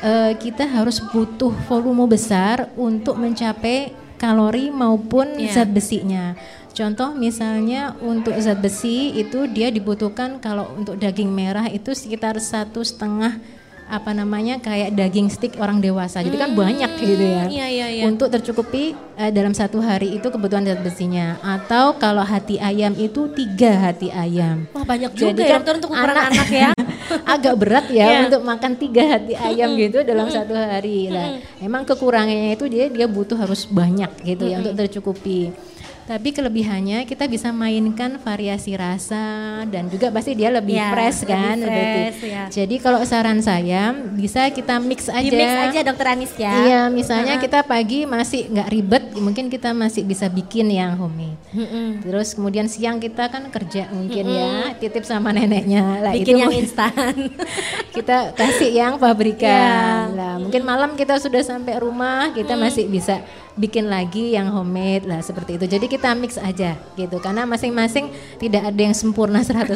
eh, 0.00 0.36
kita 0.36 0.64
harus 0.66 1.00
butuh 1.00 1.52
volume 1.64 2.04
besar 2.06 2.68
untuk 2.74 3.16
mencapai 3.16 3.92
kalori 4.16 4.68
maupun 4.68 5.40
Ya. 5.40 5.48
zat 5.56 5.72
besinya. 5.72 6.36
Contoh 6.70 7.12
misalnya 7.12 7.92
untuk 7.98 8.32
zat 8.38 8.58
besi 8.58 9.12
itu 9.12 9.44
dia 9.46 9.68
dibutuhkan 9.68 10.38
kalau 10.38 10.70
untuk 10.72 10.96
daging 10.96 11.28
merah 11.28 11.66
itu 11.66 11.90
sekitar 11.90 12.38
satu 12.38 12.80
setengah 12.80 13.42
apa 13.90 14.14
namanya 14.14 14.62
kayak 14.62 14.94
daging 14.94 15.26
stick 15.26 15.58
orang 15.58 15.82
dewasa. 15.82 16.22
Jadi 16.22 16.38
kan 16.38 16.54
banyak 16.54 16.90
gitu 16.94 17.18
ya. 17.18 17.42
iya, 17.50 17.66
iya, 17.66 17.86
iya. 17.90 18.02
Untuk 18.06 18.30
tercukupi 18.30 18.94
eh, 19.18 19.34
dalam 19.34 19.50
satu 19.50 19.82
hari 19.82 20.14
itu 20.14 20.30
kebutuhan 20.30 20.62
zat 20.62 20.78
besinya. 20.78 21.42
Atau 21.42 21.98
kalau 21.98 22.22
hati 22.22 22.62
ayam 22.62 22.94
itu 22.94 23.26
tiga 23.34 23.90
hati 23.90 24.14
ayam. 24.14 24.70
Wah 24.70 24.86
banyak 24.86 25.10
juga 25.10 25.34
Jadi 25.34 25.42
ya 25.42 25.58
kan 25.58 25.74
untuk 25.74 25.90
ukuran 25.90 26.06
anak, 26.14 26.26
anak- 26.30 26.50
ya. 26.54 26.70
agak 27.34 27.54
berat 27.58 27.86
ya 27.90 28.06
Iya. 28.06 28.18
untuk 28.30 28.42
makan 28.46 28.72
tiga 28.78 29.18
hati 29.18 29.34
ayam 29.34 29.74
gitu 29.74 30.06
dalam 30.06 30.30
satu 30.30 30.54
hari 30.54 31.10
lah. 31.10 31.42
Emang 31.58 31.82
kekurangannya 31.82 32.54
itu 32.54 32.70
dia 32.70 32.86
dia 32.86 33.10
butuh 33.10 33.34
harus 33.34 33.66
banyak 33.66 34.10
gitu 34.22 34.46
ya 34.46 34.62
untuk 34.62 34.78
tercukupi. 34.78 35.50
Tapi 36.10 36.34
kelebihannya 36.34 37.06
kita 37.06 37.30
bisa 37.30 37.54
mainkan 37.54 38.18
variasi 38.18 38.74
rasa 38.74 39.62
dan 39.70 39.86
juga 39.86 40.10
pasti 40.10 40.34
dia 40.34 40.50
lebih 40.50 40.74
Ya, 40.74 40.90
fresh 40.90 41.22
lebih 41.22 41.30
kan. 41.30 41.56
fresh, 41.62 41.70
berarti. 41.70 42.26
ya. 42.26 42.44
Jadi 42.50 42.74
kalau 42.82 42.98
saran 43.06 43.38
saya 43.38 43.94
bisa 43.94 44.50
kita 44.50 44.82
mix 44.82 45.06
aja. 45.06 45.22
Di 45.22 45.30
mix 45.30 45.54
aja 45.54 45.86
dokter 45.86 46.06
Anis 46.10 46.34
ya. 46.34 46.50
Iya, 46.66 46.82
misalnya 46.90 47.38
kita 47.38 47.62
pagi 47.62 48.10
masih 48.10 48.50
nggak 48.50 48.68
ribet, 48.74 49.04
mungkin 49.22 49.46
kita 49.46 49.70
masih 49.70 50.02
bisa 50.02 50.26
bikin 50.26 50.74
yang 50.74 50.98
homemade. 50.98 51.38
Mm-mm. 51.54 52.02
Terus 52.02 52.34
kemudian 52.34 52.66
siang 52.66 52.98
kita 52.98 53.30
kan 53.30 53.46
kerja 53.46 53.86
mungkin 53.94 54.34
ya, 54.34 54.74
titip 54.82 55.06
sama 55.06 55.30
neneknya. 55.30 56.02
Lah 56.02 56.18
Bikin 56.18 56.34
itu 56.34 56.42
yang 56.42 56.50
instan. 56.50 57.30
kita 57.94 58.34
kasih 58.34 58.70
yang 58.74 58.98
pabrikan. 58.98 60.10
Lah 60.18 60.34
mungkin 60.42 60.66
malam 60.66 60.98
kita 60.98 61.22
sudah 61.22 61.46
sampai 61.46 61.78
rumah, 61.78 62.34
kita 62.34 62.58
masih 62.58 62.90
bisa 62.90 63.22
bikin 63.58 63.90
lagi 63.90 64.38
yang 64.38 64.48
homemade 64.54 65.10
lah 65.10 65.18
seperti 65.20 65.58
itu. 65.58 65.66
Jadi 65.66 65.90
kita 65.90 66.14
mix 66.14 66.38
aja 66.38 66.78
gitu 66.94 67.16
karena 67.18 67.42
masing-masing 67.44 68.14
tidak 68.38 68.70
ada 68.70 68.80
yang 68.80 68.94
sempurna 68.94 69.42
100% 69.42 69.74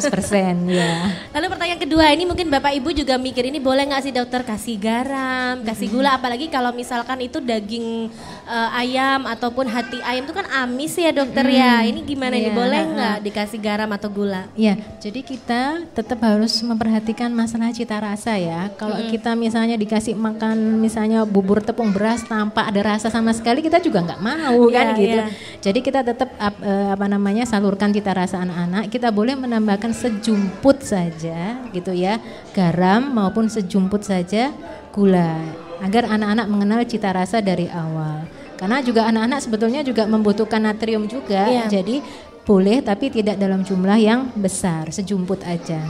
ya. 0.71 1.11
Lalu 1.35 1.45
pertanyaan 1.51 1.81
kedua 1.83 2.05
ini 2.15 2.23
mungkin 2.23 2.47
Bapak 2.47 2.71
Ibu 2.79 2.95
juga 2.95 3.19
mikir 3.19 3.51
ini 3.51 3.59
boleh 3.59 3.83
nggak 3.91 4.03
sih 4.07 4.13
dokter 4.15 4.47
kasih 4.47 4.79
garam, 4.79 5.59
kasih 5.67 5.91
gula 5.91 6.15
apalagi 6.15 6.47
kalau 6.47 6.71
misalkan 6.71 7.19
itu 7.19 7.43
daging 7.43 8.07
eh, 8.47 8.79
ayam 8.79 9.27
ataupun 9.27 9.67
hati 9.67 9.99
ayam 10.07 10.23
itu 10.23 10.33
kan 10.33 10.47
amis 10.63 10.95
ya 10.95 11.11
dokter 11.11 11.43
ya. 11.51 11.83
Ini 11.83 11.99
gimana 12.01 12.35
ini 12.39 12.45
Iya, 12.45 12.53
boleh 12.53 12.81
nggak 12.93 13.17
dikasih 13.25 13.59
garam 13.59 13.89
atau 13.89 14.09
gula? 14.11 14.45
Ya, 14.53 14.77
jadi 15.01 15.25
kita 15.25 15.89
tetap 15.97 16.21
harus 16.21 16.53
memperhatikan 16.61 17.33
masalah 17.33 17.73
cita 17.73 17.97
rasa 17.97 18.37
ya. 18.37 18.69
Kalau 18.77 19.01
kita 19.09 19.33
misalnya 19.33 19.73
dikasih 19.75 20.13
makan 20.13 20.77
misalnya 20.77 21.25
bubur 21.25 21.59
tepung 21.65 21.89
beras 21.89 22.21
tanpa 22.21 22.69
ada 22.69 22.81
rasa 22.85 23.09
sama 23.09 23.33
sekali, 23.33 23.65
kita 23.65 23.74
kita 23.75 23.91
juga 23.91 23.99
nggak 24.07 24.21
mau 24.23 24.71
kan 24.71 24.85
Iya, 24.87 24.95
gitu. 24.95 25.19
iya. 25.19 25.25
Jadi 25.59 25.79
kita 25.83 25.99
tetap 25.99 26.31
ap- 26.39 26.63
eh, 26.63 26.95
apa 26.95 27.11
namanya 27.11 27.43
salurkan 27.43 27.91
cita 27.91 28.15
rasa 28.15 28.39
anak-anak. 28.39 28.87
Kita 28.87 29.11
boleh 29.11 29.35
menambahkan 29.35 29.91
sejumput 29.91 30.79
saja 30.79 31.59
gitu 31.75 31.91
ya, 31.91 32.23
garam 32.55 33.11
maupun 33.11 33.51
sejumput 33.51 34.07
saja 34.07 34.55
gula 34.95 35.43
agar 35.83 36.07
anak-anak 36.07 36.47
mengenal 36.47 36.81
cita 36.87 37.11
rasa 37.11 37.43
dari 37.43 37.67
awal. 37.67 38.23
Karena 38.55 38.79
juga 38.79 39.11
anak-anak 39.11 39.43
sebetulnya 39.43 39.83
juga 39.83 40.07
membutuhkan 40.07 40.63
natrium 40.63 41.03
juga. 41.11 41.51
Iya. 41.51 41.67
Jadi 41.67 41.99
boleh 42.47 42.79
tapi 42.79 43.11
tidak 43.11 43.35
dalam 43.35 43.67
jumlah 43.67 43.99
yang 43.99 44.31
besar, 44.39 44.87
sejumput 44.87 45.43
aja. 45.43 45.83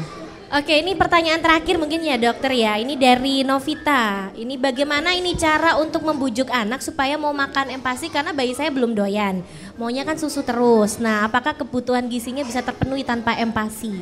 Oke, 0.56 0.72
ini 0.80 0.96
pertanyaan 0.96 1.44
terakhir 1.44 1.76
mungkin 1.76 2.00
ya 2.00 2.15
dokter 2.15 2.56
ya. 2.56 2.80
Ini 2.80 2.96
dari 2.96 3.44
Novita. 3.44 4.32
Ini 4.32 4.56
bagaimana 4.56 5.12
ini 5.12 5.36
cara 5.36 5.76
untuk 5.76 6.08
membujuk 6.08 6.48
anak 6.48 6.80
supaya 6.80 7.20
mau 7.20 7.36
makan 7.36 7.76
empasi 7.76 8.08
karena 8.08 8.32
bayi 8.32 8.56
saya 8.56 8.72
belum 8.72 8.96
doyan. 8.96 9.44
Maunya 9.76 10.08
kan 10.08 10.15
susu 10.15 10.48
terus. 10.48 10.96
Nah, 10.96 11.28
apakah 11.28 11.60
kebutuhan 11.60 12.08
gizinya 12.08 12.48
bisa 12.48 12.63
terpenuhi 12.63 13.04
tanpa 13.04 13.36
empasi? 13.36 14.00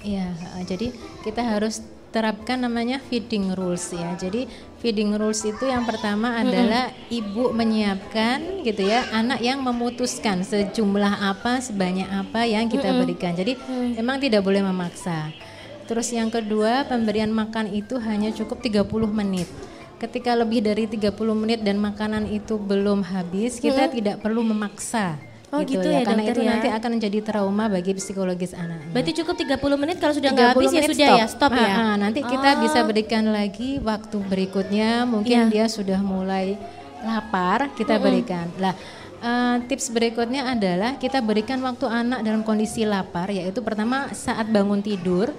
Iya, 0.00 0.32
eh, 0.56 0.64
jadi 0.64 0.88
kita 1.20 1.44
harus 1.44 1.84
terapkan 2.16 2.64
namanya 2.64 2.96
feeding 3.12 3.52
rules 3.52 3.92
ya. 3.92 4.16
Jadi 4.16 4.48
feeding 4.80 5.20
rules 5.20 5.44
itu 5.44 5.68
yang 5.68 5.84
pertama 5.84 6.40
adalah 6.40 6.88
ibu 7.12 7.52
menyiapkan 7.52 8.64
gitu 8.64 8.88
ya 8.88 9.04
anak 9.12 9.44
yang 9.44 9.60
memutuskan 9.60 10.48
sejumlah 10.48 11.28
apa 11.28 11.60
sebanyak 11.60 12.08
apa 12.08 12.48
yang 12.48 12.72
kita 12.72 12.88
berikan. 12.88 13.36
Jadi 13.36 13.60
memang 14.00 14.16
tidak 14.16 14.40
boleh 14.40 14.64
memaksa. 14.64 15.49
Terus 15.90 16.06
yang 16.14 16.30
kedua 16.30 16.86
pemberian 16.86 17.34
makan 17.34 17.74
itu 17.74 17.98
hanya 17.98 18.30
cukup 18.30 18.62
30 18.62 18.86
menit. 19.10 19.50
Ketika 19.98 20.38
lebih 20.38 20.62
dari 20.62 20.86
30 20.86 21.10
menit 21.34 21.66
dan 21.66 21.82
makanan 21.82 22.30
itu 22.30 22.54
belum 22.62 23.02
habis, 23.02 23.58
kita 23.58 23.90
tidak 23.90 24.22
perlu 24.22 24.46
memaksa. 24.46 25.18
Oh, 25.50 25.66
gitu 25.66 25.82
ya, 25.82 26.06
karena 26.06 26.30
dokter 26.30 26.30
itu 26.30 26.40
ya. 26.46 26.50
nanti 26.54 26.68
akan 26.70 26.90
menjadi 26.94 27.18
trauma 27.26 27.66
bagi 27.66 27.90
psikologis 27.98 28.54
anaknya. 28.54 28.86
Berarti 28.94 29.12
cukup 29.18 29.34
30 29.34 29.82
menit 29.82 29.96
kalau 29.98 30.14
sudah 30.14 30.30
nggak 30.30 30.54
30 30.54 30.62
habis 30.62 30.70
ya 30.70 30.82
sudah 30.86 31.10
ya, 31.10 31.26
stop 31.26 31.52
ya. 31.58 31.66
Ah, 31.66 31.74
ah, 31.74 31.94
nanti 31.98 32.20
kita 32.22 32.50
bisa 32.62 32.78
berikan 32.86 33.24
lagi 33.26 33.82
waktu 33.82 34.16
berikutnya. 34.30 35.10
Mungkin 35.10 35.50
dia 35.50 35.66
sudah 35.66 35.98
mulai 35.98 36.54
lapar, 37.02 37.74
kita 37.74 37.98
berikan. 37.98 38.46
Lah, 38.62 38.78
eh, 39.20 39.56
tips 39.64 39.88
berikutnya 39.88 40.48
adalah 40.48 40.96
kita 40.96 41.20
berikan 41.20 41.60
waktu 41.60 41.84
anak 41.84 42.20
dalam 42.20 42.40
kondisi 42.40 42.82
lapar, 42.82 43.28
yaitu 43.28 43.60
pertama 43.60 44.08
saat 44.10 44.46
bangun 44.46 44.80
tidur 44.80 45.30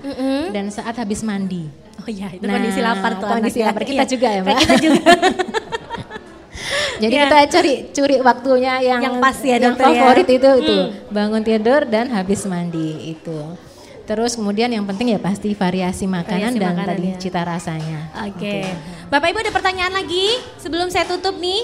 dan 0.50 0.70
saat 0.70 0.96
habis 0.96 1.22
mandi. 1.22 1.66
Oh 1.98 2.08
iya, 2.08 2.30
itu 2.30 2.42
Nah, 2.42 2.56
kondisi 2.56 2.80
lapar 2.80 3.12
tuh 3.16 3.28
kondisi 3.28 3.60
anaknya. 3.60 3.68
lapar 3.68 3.84
kita 3.84 3.94
Iya. 4.00 4.10
juga 4.10 4.28
ya, 4.28 4.42
Mbak. 4.42 4.58
Kita 4.58 4.76
juga. 4.80 5.04
Jadi 7.02 7.14
Iya. 7.14 7.24
kita 7.24 7.38
cari 7.52 7.74
curi 7.90 8.16
waktunya 8.22 8.74
yang 8.80 9.02
Yang 9.02 9.16
pas 9.18 9.38
ya, 9.42 9.58
yang 9.58 9.74
ya. 9.74 9.80
favorit 9.80 10.28
itu 10.28 10.50
itu 10.62 10.76
bangun 11.10 11.42
tidur 11.42 11.82
dan 11.84 12.10
habis 12.10 12.46
mandi 12.46 13.12
itu. 13.12 13.40
Terus 14.02 14.36
kemudian 14.36 14.68
yang 14.68 14.84
penting 14.84 15.10
ya 15.10 15.20
pasti 15.20 15.54
variasi 15.54 16.06
makanan 16.06 16.52
Variasi 16.52 16.60
dan 16.60 16.74
makanan, 16.76 16.90
tadi 16.92 17.08
ya. 17.08 17.18
cita 17.18 17.42
rasanya. 17.42 18.00
Oke. 18.28 18.66
Bapak 19.08 19.30
Ibu 19.30 19.40
ada 19.40 19.52
pertanyaan 19.52 19.94
lagi 19.96 20.26
sebelum 20.58 20.90
saya 20.90 21.06
tutup 21.06 21.38
nih? 21.38 21.64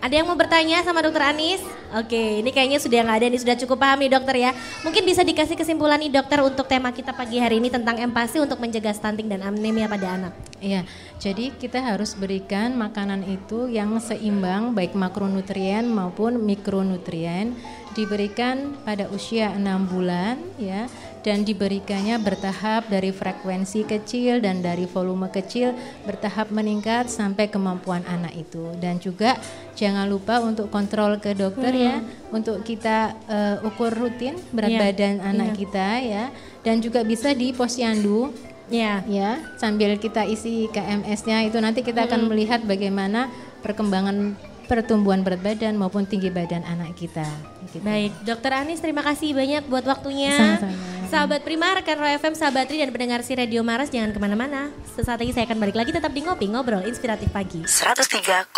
Ada 0.00 0.16
yang 0.16 0.32
mau 0.32 0.38
bertanya 0.40 0.80
sama 0.80 1.04
dokter 1.04 1.20
Anis? 1.20 1.60
Oke, 1.92 2.40
ini 2.40 2.48
kayaknya 2.48 2.80
sudah 2.80 3.04
nggak 3.04 3.18
ada 3.20 3.26
nih, 3.28 3.40
sudah 3.44 3.56
cukup 3.60 3.84
paham 3.84 4.00
nih 4.00 4.08
dokter 4.16 4.32
ya. 4.40 4.56
Mungkin 4.80 5.04
bisa 5.04 5.20
dikasih 5.20 5.60
kesimpulan 5.60 6.00
nih 6.00 6.08
dokter 6.08 6.40
untuk 6.40 6.64
tema 6.64 6.88
kita 6.88 7.12
pagi 7.12 7.36
hari 7.36 7.60
ini 7.60 7.68
tentang 7.68 8.00
empati 8.00 8.40
untuk 8.40 8.56
mencegah 8.64 8.96
stunting 8.96 9.28
dan 9.28 9.44
anemia 9.44 9.92
pada 9.92 10.16
anak. 10.16 10.32
Iya, 10.56 10.88
jadi 11.20 11.52
kita 11.52 11.84
harus 11.84 12.16
berikan 12.16 12.80
makanan 12.80 13.28
itu 13.28 13.68
yang 13.68 13.92
seimbang 14.00 14.72
baik 14.72 14.96
makronutrien 14.96 15.84
maupun 15.84 16.48
mikronutrien 16.48 17.52
diberikan 17.92 18.80
pada 18.80 19.04
usia 19.12 19.52
6 19.52 19.92
bulan 19.92 20.40
ya 20.56 20.88
dan 21.20 21.44
diberikannya 21.44 22.16
bertahap 22.20 22.88
dari 22.88 23.12
frekuensi 23.12 23.84
kecil 23.84 24.40
dan 24.40 24.64
dari 24.64 24.88
volume 24.88 25.28
kecil 25.28 25.76
bertahap 26.08 26.48
meningkat 26.48 27.12
sampai 27.12 27.52
kemampuan 27.52 28.00
anak 28.08 28.32
itu. 28.36 28.72
Dan 28.80 28.96
juga 28.96 29.36
jangan 29.76 30.08
lupa 30.08 30.40
untuk 30.40 30.72
kontrol 30.72 31.20
ke 31.20 31.36
dokter 31.36 31.72
ya 31.76 32.00
untuk 32.32 32.64
kita 32.64 33.12
eh, 33.28 33.56
ukur 33.68 33.92
rutin 33.92 34.40
berat 34.52 34.72
Iya, 34.72 34.80
badan 34.80 35.14
anak 35.20 35.50
kita 35.60 35.88
ya. 36.00 36.24
Dan 36.64 36.80
juga 36.80 37.04
bisa 37.04 37.32
di 37.36 37.52
posyandu 37.52 38.32
Ya. 38.70 39.02
ya 39.10 39.42
sambil 39.58 39.98
kita 39.98 40.22
isi 40.30 40.70
KMS-nya 40.70 41.42
itu 41.42 41.58
nanti 41.58 41.82
kita 41.82 42.06
akan 42.06 42.30
melihat 42.30 42.62
bagaimana 42.62 43.26
perkembangan 43.66 44.38
pertumbuhan 44.70 45.26
berat 45.26 45.42
badan 45.42 45.74
maupun 45.74 46.06
tinggi 46.06 46.30
badan 46.30 46.62
anak 46.62 46.94
kita. 46.94 47.26
gitu. 47.66 47.82
Baik, 47.82 48.14
Dokter 48.22 48.54
Anis 48.54 48.78
terima 48.78 49.02
kasih 49.02 49.34
banyak 49.34 49.66
buat 49.66 49.82
waktunya. 49.82 50.30
Sama-sama. 50.30 50.78
Sahabat 51.10 51.42
Prima, 51.42 51.74
rekan 51.74 51.98
Roy 51.98 52.14
FM, 52.22 52.38
sahabat 52.38 52.70
Tri 52.70 52.78
dan 52.78 52.94
pendengar 52.94 53.26
si 53.26 53.34
Radio 53.34 53.66
Maras 53.66 53.90
jangan 53.90 54.14
ke 54.14 54.22
mana-mana. 54.22 54.70
Sesaat 54.94 55.18
lagi 55.18 55.34
saya 55.34 55.50
akan 55.50 55.58
balik 55.58 55.74
lagi 55.74 55.90
tetap 55.90 56.14
di 56.14 56.22
Ngopi 56.22 56.46
Ngobrol 56.54 56.86
Inspiratif 56.86 57.34
Pagi. 57.34 57.66
103,8 57.66 58.54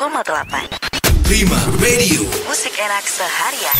Prima 1.24 1.60
Radio. 1.80 2.28
Musik 2.44 2.76
enak 2.76 3.04
seharian 3.08 3.78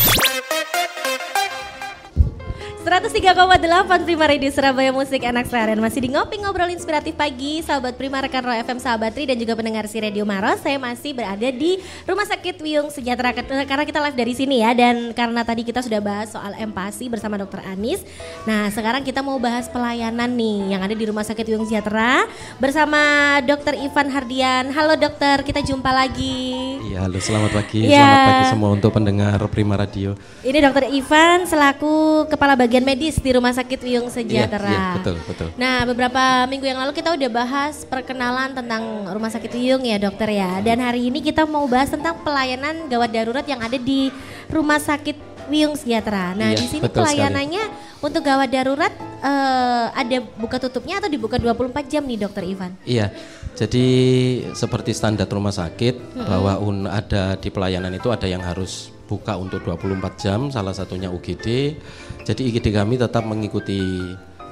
103,8 2.83 4.03
Prima 4.03 4.27
Radio 4.27 4.51
Surabaya 4.51 4.91
Musik 4.91 5.23
Anak 5.23 5.47
Seharian. 5.47 5.79
Masih 5.79 6.03
di 6.03 6.11
Ngopi 6.11 6.43
Ngobrol 6.43 6.67
Inspiratif 6.67 7.15
Pagi 7.15 7.63
Sahabat 7.63 7.95
Prima, 7.95 8.19
rekan 8.19 8.43
Roy 8.43 8.59
FM, 8.59 8.75
sahabat 8.75 9.15
Tri 9.15 9.23
dan 9.23 9.39
juga 9.39 9.55
pendengar 9.55 9.87
si 9.87 10.03
Radio 10.03 10.27
Maros 10.27 10.59
Saya 10.59 10.75
masih 10.75 11.15
berada 11.15 11.47
di 11.47 11.79
Rumah 12.03 12.27
Sakit 12.27 12.59
Wiyung 12.59 12.91
Sejahtera 12.91 13.31
Karena 13.63 13.87
kita 13.87 14.03
live 14.03 14.19
dari 14.19 14.35
sini 14.35 14.59
ya. 14.59 14.75
Dan 14.75 15.15
karena 15.15 15.47
tadi 15.47 15.63
kita 15.63 15.79
sudah 15.79 16.03
bahas 16.03 16.35
soal 16.35 16.59
empati 16.59 17.07
bersama 17.07 17.39
dokter 17.39 17.63
Anis. 17.63 18.03
Nah 18.43 18.67
sekarang 18.67 19.07
kita 19.07 19.23
mau 19.23 19.39
bahas 19.39 19.71
pelayanan 19.71 20.27
nih 20.35 20.75
Yang 20.75 20.81
ada 20.83 20.95
di 20.99 21.05
Rumah 21.07 21.23
Sakit 21.23 21.45
Wiyung 21.55 21.63
Sejahtera 21.63 22.27
Bersama 22.59 22.99
dokter 23.47 23.79
Ivan 23.79 24.11
Hardian. 24.11 24.75
Halo 24.75 24.99
dokter, 24.99 25.39
kita 25.47 25.63
jumpa 25.63 25.87
lagi. 25.87 26.83
Iya, 26.91 27.07
halo. 27.07 27.15
Selamat 27.23 27.63
pagi. 27.63 27.87
Iya. 27.87 28.03
Selamat 28.03 28.27
pagi 28.27 28.45
semua 28.51 28.69
untuk 28.75 28.91
pendengar 28.91 29.39
Prima 29.47 29.79
Radio. 29.79 30.19
Ini 30.43 30.59
dokter 30.59 30.91
Ivan 30.91 31.47
selaku 31.47 32.27
kepala 32.27 32.59
bagian 32.73 32.89
medis 32.89 33.21
di 33.21 33.29
Rumah 33.29 33.53
Sakit 33.53 33.85
Wiyung 33.85 34.09
Sejahtera. 34.09 34.65
Iya, 34.65 34.73
iya, 34.73 34.97
betul, 34.97 35.15
betul. 35.29 35.47
Nah, 35.61 35.85
beberapa 35.85 36.49
minggu 36.49 36.65
yang 36.65 36.81
lalu 36.81 36.97
kita 36.97 37.13
udah 37.13 37.29
bahas 37.29 37.85
perkenalan 37.85 38.49
tentang 38.57 39.13
Rumah 39.13 39.29
Sakit 39.29 39.53
Wiyung 39.53 39.85
ya, 39.85 40.01
dokter 40.01 40.33
ya. 40.33 40.57
Dan 40.57 40.81
hari 40.81 41.13
ini 41.13 41.21
kita 41.21 41.45
mau 41.45 41.69
bahas 41.69 41.93
tentang 41.93 42.17
pelayanan 42.25 42.89
gawat 42.89 43.13
darurat 43.13 43.45
yang 43.45 43.61
ada 43.61 43.77
di 43.77 44.09
Rumah 44.49 44.81
Sakit 44.81 45.13
Wiyung 45.53 45.77
Sejahtera. 45.77 46.33
Nah, 46.33 46.49
Iya, 46.49 46.65
di 46.65 46.65
sini 46.65 46.81
betul 46.81 47.05
sekali. 47.05 47.21
pelayanannya 47.21 47.63
untuk 48.01 48.25
gawat 48.25 48.49
darurat 48.49 48.93
eh, 49.21 49.85
ada 49.93 50.17
buka 50.33 50.57
tutupnya 50.57 50.97
atau 50.97 51.13
dibuka 51.13 51.37
24 51.37 51.77
jam 51.85 52.01
nih, 52.09 52.25
dokter 52.25 52.41
Ivan? 52.41 52.73
Iya, 52.89 53.13
jadi 53.53 53.85
seperti 54.57 54.97
standar 54.97 55.29
rumah 55.29 55.53
sakit 55.53 56.25
bahwa 56.25 56.57
un, 56.57 56.89
ada 56.89 57.37
di 57.37 57.53
pelayanan 57.53 57.93
itu 57.93 58.09
ada 58.09 58.25
yang 58.25 58.41
harus 58.41 58.89
buka 59.13 59.37
untuk 59.37 59.61
24 59.61 60.17
jam, 60.17 60.39
salah 60.49 60.73
satunya 60.73 61.13
UGD. 61.13 61.77
Jadi 62.25 62.41
IGD 62.49 62.73
kami 62.73 62.97
tetap 62.97 63.21
mengikuti 63.29 63.77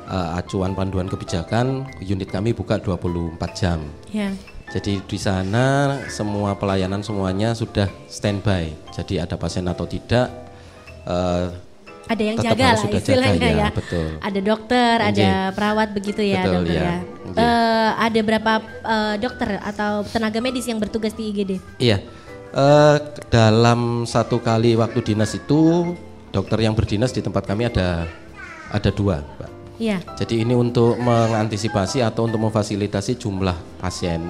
uh, 0.05 0.37
acuan 0.37 0.77
panduan 0.77 1.09
kebijakan, 1.09 1.89
unit 1.97 2.29
kami 2.29 2.53
buka 2.53 2.77
24 2.77 3.41
jam. 3.57 3.81
Ya. 4.13 4.29
Jadi 4.71 5.03
di 5.03 5.19
sana 5.19 5.97
semua 6.07 6.55
pelayanan 6.55 7.01
semuanya 7.01 7.57
sudah 7.57 7.89
standby. 8.07 8.71
Jadi 8.93 9.19
ada 9.19 9.35
pasien 9.35 9.67
atau 9.67 9.83
tidak 9.83 10.31
uh, 11.09 11.51
Ada 12.11 12.23
yang 12.27 12.37
Tetap 12.43 12.59
jaga 12.59 12.65
lah 12.67 12.75
sudah 12.75 12.99
istilahnya 12.99 13.39
jaga, 13.39 13.47
ya. 13.47 13.55
ya, 13.55 13.67
betul. 13.71 14.07
Ada 14.19 14.39
dokter, 14.43 14.95
ada 14.99 15.15
Nggih. 15.15 15.55
perawat 15.55 15.89
begitu 15.95 16.21
ya, 16.27 16.43
Betul, 16.43 16.53
dokter 16.59 16.75
ya. 16.75 16.83
ya. 16.83 16.97
Eh, 17.31 17.91
ada 18.03 18.19
berapa 18.19 18.53
eh, 18.83 19.15
dokter 19.15 19.49
atau 19.63 19.91
tenaga 20.11 20.39
medis 20.43 20.67
yang 20.67 20.75
bertugas 20.75 21.15
di 21.15 21.31
IGD? 21.31 21.51
Iya, 21.79 22.03
eh, 22.53 22.97
dalam 23.27 24.03
satu 24.03 24.39
kali 24.39 24.75
waktu 24.75 24.99
dinas 25.03 25.33
itu 25.33 25.91
dokter 26.29 26.63
yang 26.63 26.75
berdinas 26.75 27.11
di 27.11 27.19
tempat 27.19 27.43
kami 27.43 27.67
ada 27.67 28.07
ada 28.71 28.89
dua, 28.89 29.19
Mbak. 29.19 29.51
Iya. 29.81 29.97
Jadi 30.13 30.45
ini 30.45 30.53
untuk 30.53 30.93
mengantisipasi 31.01 32.05
atau 32.05 32.29
untuk 32.29 32.37
memfasilitasi 32.37 33.17
jumlah 33.17 33.81
pasien, 33.81 34.21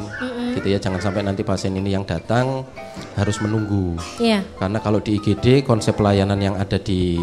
gitu 0.56 0.64
ya. 0.64 0.80
Jangan 0.80 1.04
sampai 1.04 1.28
nanti 1.28 1.44
pasien 1.44 1.76
ini 1.76 1.92
yang 1.92 2.08
datang 2.08 2.64
harus 3.20 3.36
menunggu. 3.44 4.00
Iya. 4.16 4.48
Karena 4.56 4.80
kalau 4.80 5.04
di 5.04 5.20
IGD 5.20 5.68
konsep 5.68 6.00
pelayanan 6.00 6.40
yang 6.40 6.56
ada 6.56 6.80
di 6.80 7.20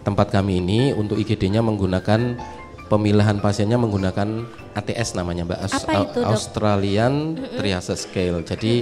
tempat 0.00 0.32
kami 0.32 0.64
ini 0.64 0.96
untuk 0.96 1.20
IGD-nya 1.20 1.60
menggunakan 1.60 2.40
pemilihan 2.88 3.36
pasiennya 3.38 3.76
menggunakan 3.76 4.48
ATS 4.72 5.14
namanya 5.14 5.44
Mbak 5.44 5.60
Aus- 5.62 5.76
Apa 5.84 5.92
itu, 6.08 6.18
Dok? 6.24 6.32
Australian 6.32 7.12
Triage 7.60 7.94
Scale. 8.00 8.40
Jadi 8.48 8.72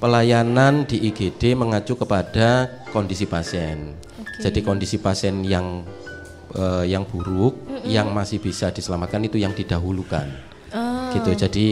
pelayanan 0.00 0.88
di 0.88 1.12
IGD 1.12 1.54
mengacu 1.54 1.94
kepada 1.94 2.66
kondisi 2.90 3.28
pasien. 3.28 3.94
Jadi 4.40 4.64
kondisi 4.64 4.96
pasien 4.96 5.44
yang 5.44 5.84
eh, 6.56 6.84
yang 6.88 7.04
buruk 7.04 7.84
yang 7.84 8.10
masih 8.10 8.40
bisa 8.40 8.72
diselamatkan 8.72 9.20
itu 9.22 9.36
yang 9.36 9.52
didahulukan. 9.52 10.26
Oh. 10.72 11.12
Gitu. 11.12 11.30
Jadi 11.36 11.66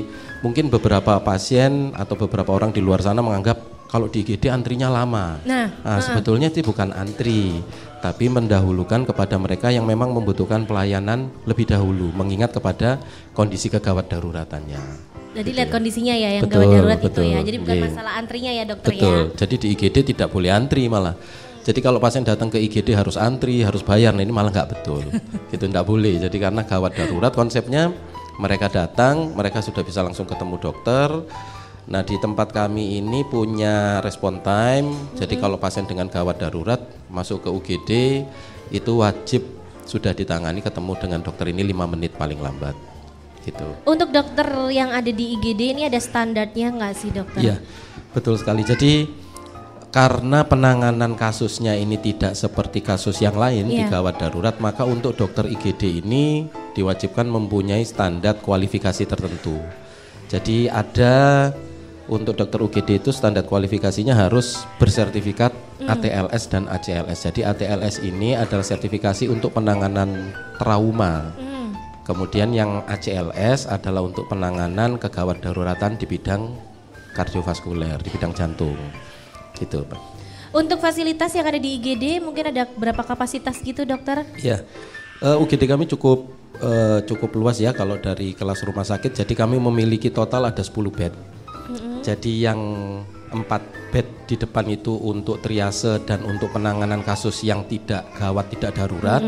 mungkin 0.44 0.68
beberapa 0.68 1.16
pasien 1.24 1.96
atau 1.96 2.14
beberapa 2.20 2.52
orang 2.52 2.70
di 2.70 2.84
luar 2.84 3.00
sana 3.00 3.24
menganggap 3.24 3.77
kalau 3.88 4.07
di 4.07 4.20
IGD 4.20 4.53
antrinya 4.53 4.92
lama. 4.92 5.40
Nah, 5.48 5.72
sebetulnya 6.05 6.53
itu 6.53 6.61
bukan 6.61 6.92
antri, 6.92 7.64
tapi 8.05 8.29
mendahulukan 8.29 9.09
kepada 9.09 9.40
mereka 9.40 9.72
yang 9.72 9.88
memang 9.88 10.12
membutuhkan 10.12 10.68
pelayanan 10.68 11.33
lebih 11.48 11.66
dahulu, 11.66 12.12
mengingat 12.14 12.53
kepada 12.53 13.01
kondisi 13.33 13.72
kegawat 13.72 14.12
daruratannya. 14.12 15.09
Jadi 15.38 15.51
lihat 15.55 15.70
kondisinya 15.70 16.14
ya 16.16 16.40
yang 16.40 16.44
Betul, 16.48 16.66
gawat 16.66 16.72
darurat 16.72 16.98
itu 16.98 17.07
betul, 17.07 17.24
ya. 17.29 17.40
Jadi 17.44 17.57
bukan 17.61 17.77
iya. 17.77 17.85
masalah 17.87 18.12
antrinya 18.16 18.51
ya 18.53 18.64
dokter 18.64 18.90
Betul. 18.96 19.07
ya. 19.07 19.37
Jadi 19.37 19.55
di 19.61 19.66
IGD 19.77 19.96
tidak 20.14 20.29
boleh 20.33 20.51
antri 20.51 20.83
malah. 20.88 21.14
Jadi 21.68 21.85
kalau 21.85 22.01
pasien 22.01 22.24
datang 22.24 22.48
ke 22.48 22.57
IGD 22.57 22.96
harus 22.96 23.20
antri, 23.20 23.61
harus 23.61 23.85
bayar. 23.85 24.16
Nah 24.16 24.24
ini 24.24 24.33
malah 24.33 24.48
nggak 24.48 24.68
betul. 24.72 25.05
itu 25.55 25.62
nggak 25.62 25.85
boleh. 25.85 26.16
Jadi 26.16 26.37
karena 26.40 26.64
gawat 26.64 26.96
darurat 26.96 27.31
konsepnya 27.31 27.92
mereka 28.40 28.72
datang, 28.72 29.37
mereka 29.37 29.61
sudah 29.61 29.85
bisa 29.85 30.01
langsung 30.01 30.24
ketemu 30.24 30.57
dokter. 30.59 31.12
Nah 31.88 32.05
di 32.05 32.20
tempat 32.20 32.53
kami 32.53 33.01
ini 33.01 33.24
punya 33.24 34.05
respon 34.05 34.44
time. 34.44 34.92
Jadi 35.16 35.40
kalau 35.40 35.57
pasien 35.57 35.88
dengan 35.88 36.12
gawat 36.12 36.37
darurat 36.37 36.81
masuk 37.09 37.48
ke 37.48 37.48
UGD 37.48 37.90
itu 38.68 38.92
wajib 39.01 39.40
sudah 39.88 40.12
ditangani 40.12 40.61
ketemu 40.61 40.92
dengan 41.01 41.20
dokter 41.24 41.48
ini 41.48 41.64
lima 41.64 41.88
menit 41.88 42.12
paling 42.12 42.37
lambat. 42.37 42.77
Gitu. 43.40 43.64
Untuk 43.88 44.12
dokter 44.12 44.44
yang 44.68 44.92
ada 44.92 45.09
di 45.09 45.33
IGD 45.40 45.72
ini 45.72 45.83
ada 45.88 45.96
standarnya 45.96 46.68
nggak 46.77 46.92
sih 46.92 47.09
dokter? 47.09 47.40
Iya, 47.40 47.57
betul 48.12 48.37
sekali. 48.37 48.61
Jadi 48.61 49.09
karena 49.88 50.44
penanganan 50.44 51.16
kasusnya 51.16 51.72
ini 51.72 51.96
tidak 51.96 52.37
seperti 52.37 52.85
kasus 52.85 53.24
yang 53.24 53.40
lain 53.40 53.72
di 53.72 53.81
Iya. 53.81 53.88
gawat 53.88 54.20
darurat, 54.20 54.61
maka 54.61 54.85
untuk 54.85 55.16
dokter 55.16 55.48
IGD 55.48 56.05
ini 56.05 56.53
diwajibkan 56.77 57.24
mempunyai 57.24 57.81
standar 57.88 58.37
kualifikasi 58.44 59.09
tertentu. 59.09 59.57
Jadi 60.29 60.68
ada 60.68 61.48
untuk 62.08 62.40
dokter 62.40 62.58
UGD 62.64 63.04
itu 63.04 63.10
standar 63.12 63.44
kualifikasinya 63.44 64.16
harus 64.16 64.64
bersertifikat 64.80 65.52
ATLS 65.84 66.48
dan 66.48 66.64
ACLS. 66.66 67.28
Jadi 67.28 67.44
ATLS 67.44 68.00
ini 68.00 68.32
adalah 68.34 68.64
sertifikasi 68.64 69.28
untuk 69.28 69.54
penanganan 69.54 70.32
trauma. 70.56 71.36
Kemudian 72.08 72.56
yang 72.56 72.88
ACLS 72.88 73.68
adalah 73.68 74.00
untuk 74.00 74.24
penanganan 74.32 74.96
kegawat 74.96 75.44
daruratan 75.44 76.00
di 76.00 76.08
bidang 76.08 76.56
kardiovaskuler, 77.12 78.00
di 78.00 78.08
bidang 78.08 78.32
jantung. 78.32 78.80
Gitu, 79.52 79.84
Pak. 79.84 80.00
Untuk 80.56 80.80
fasilitas 80.80 81.36
yang 81.36 81.44
ada 81.44 81.60
di 81.60 81.76
IGD 81.76 82.24
mungkin 82.24 82.48
ada 82.48 82.64
berapa 82.64 83.04
kapasitas 83.04 83.60
gitu 83.60 83.84
dokter? 83.84 84.24
Ya, 84.40 84.64
eh, 85.20 85.36
UGD 85.36 85.68
kami 85.68 85.84
cukup 85.84 86.32
eh, 86.64 87.04
cukup 87.04 87.36
luas 87.36 87.60
ya 87.60 87.76
kalau 87.76 88.00
dari 88.00 88.32
kelas 88.32 88.64
rumah 88.64 88.88
sakit. 88.88 89.12
Jadi 89.12 89.36
kami 89.36 89.60
memiliki 89.60 90.08
total 90.08 90.48
ada 90.48 90.64
10 90.64 90.88
bed. 90.88 91.12
Jadi 92.00 92.42
yang 92.42 92.61
empat 93.28 93.61
bed 93.92 94.24
di 94.24 94.40
depan 94.40 94.64
itu 94.72 94.96
untuk 94.96 95.44
triase 95.44 96.00
dan 96.09 96.24
untuk 96.24 96.48
penanganan 96.48 97.04
kasus 97.04 97.44
yang 97.44 97.68
tidak 97.68 98.09
gawat 98.16 98.48
tidak 98.48 98.72
darurat. 98.76 99.20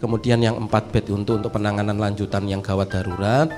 Kemudian 0.00 0.40
yang 0.40 0.56
empat 0.60 0.92
bed 0.92 1.08
untuk 1.12 1.40
untuk 1.40 1.52
penanganan 1.52 1.96
lanjutan 1.96 2.44
yang 2.44 2.60
gawat 2.60 2.92
darurat. 2.92 3.48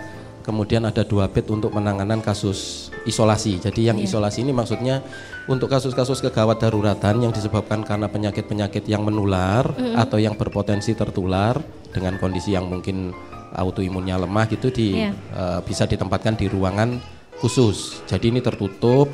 Kemudian 0.47 0.87
ada 0.87 1.03
dua 1.03 1.27
bed 1.27 1.51
untuk 1.51 1.75
penanganan 1.75 2.23
kasus 2.23 2.91
isolasi. 3.03 3.59
Jadi 3.59 3.91
yang 3.91 3.99
isolasi 3.99 4.47
ini 4.47 4.55
maksudnya 4.55 5.03
untuk 5.51 5.67
kasus-kasus 5.67 6.23
kegawat 6.23 6.63
daruratan 6.63 7.19
yang 7.19 7.35
disebabkan 7.35 7.83
karena 7.83 8.07
penyakit-penyakit 8.07 8.87
yang 8.87 9.03
menular 9.03 9.67
atau 9.99 10.23
yang 10.23 10.39
berpotensi 10.39 10.95
tertular 10.95 11.59
dengan 11.91 12.15
kondisi 12.23 12.55
yang 12.55 12.71
mungkin 12.71 13.11
autoimunnya 13.59 14.23
lemah 14.23 14.47
gitu 14.47 14.71
di 14.71 15.03
Iya. 15.03 15.11
eh, 15.15 15.61
bisa 15.67 15.83
ditempatkan 15.87 16.39
di 16.39 16.47
ruangan 16.47 16.95
khusus. 17.41 18.01
Jadi 18.09 18.33
ini 18.33 18.41
tertutup, 18.41 19.13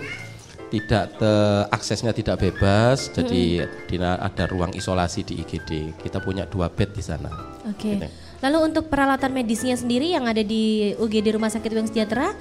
tidak 0.72 1.20
te- 1.20 1.64
aksesnya 1.68 2.16
tidak 2.16 2.40
bebas. 2.40 3.12
Jadi 3.12 3.60
ada 4.00 4.44
ruang 4.48 4.72
isolasi 4.72 5.20
di 5.26 5.44
IGD. 5.44 6.00
Kita 6.00 6.22
punya 6.24 6.48
dua 6.48 6.72
bed 6.72 6.96
di 6.96 7.04
sana. 7.04 7.28
Oke. 7.68 7.98
Gitu. 7.98 8.06
Lalu 8.42 8.58
untuk 8.74 8.90
peralatan 8.90 9.30
medisnya 9.30 9.78
sendiri 9.78 10.10
yang 10.10 10.26
ada 10.26 10.42
di 10.42 10.96
UGD 10.98 11.38
Rumah 11.38 11.46
Sakit 11.46 11.70
Uang 11.78 11.86
Sejahtera, 11.86 12.34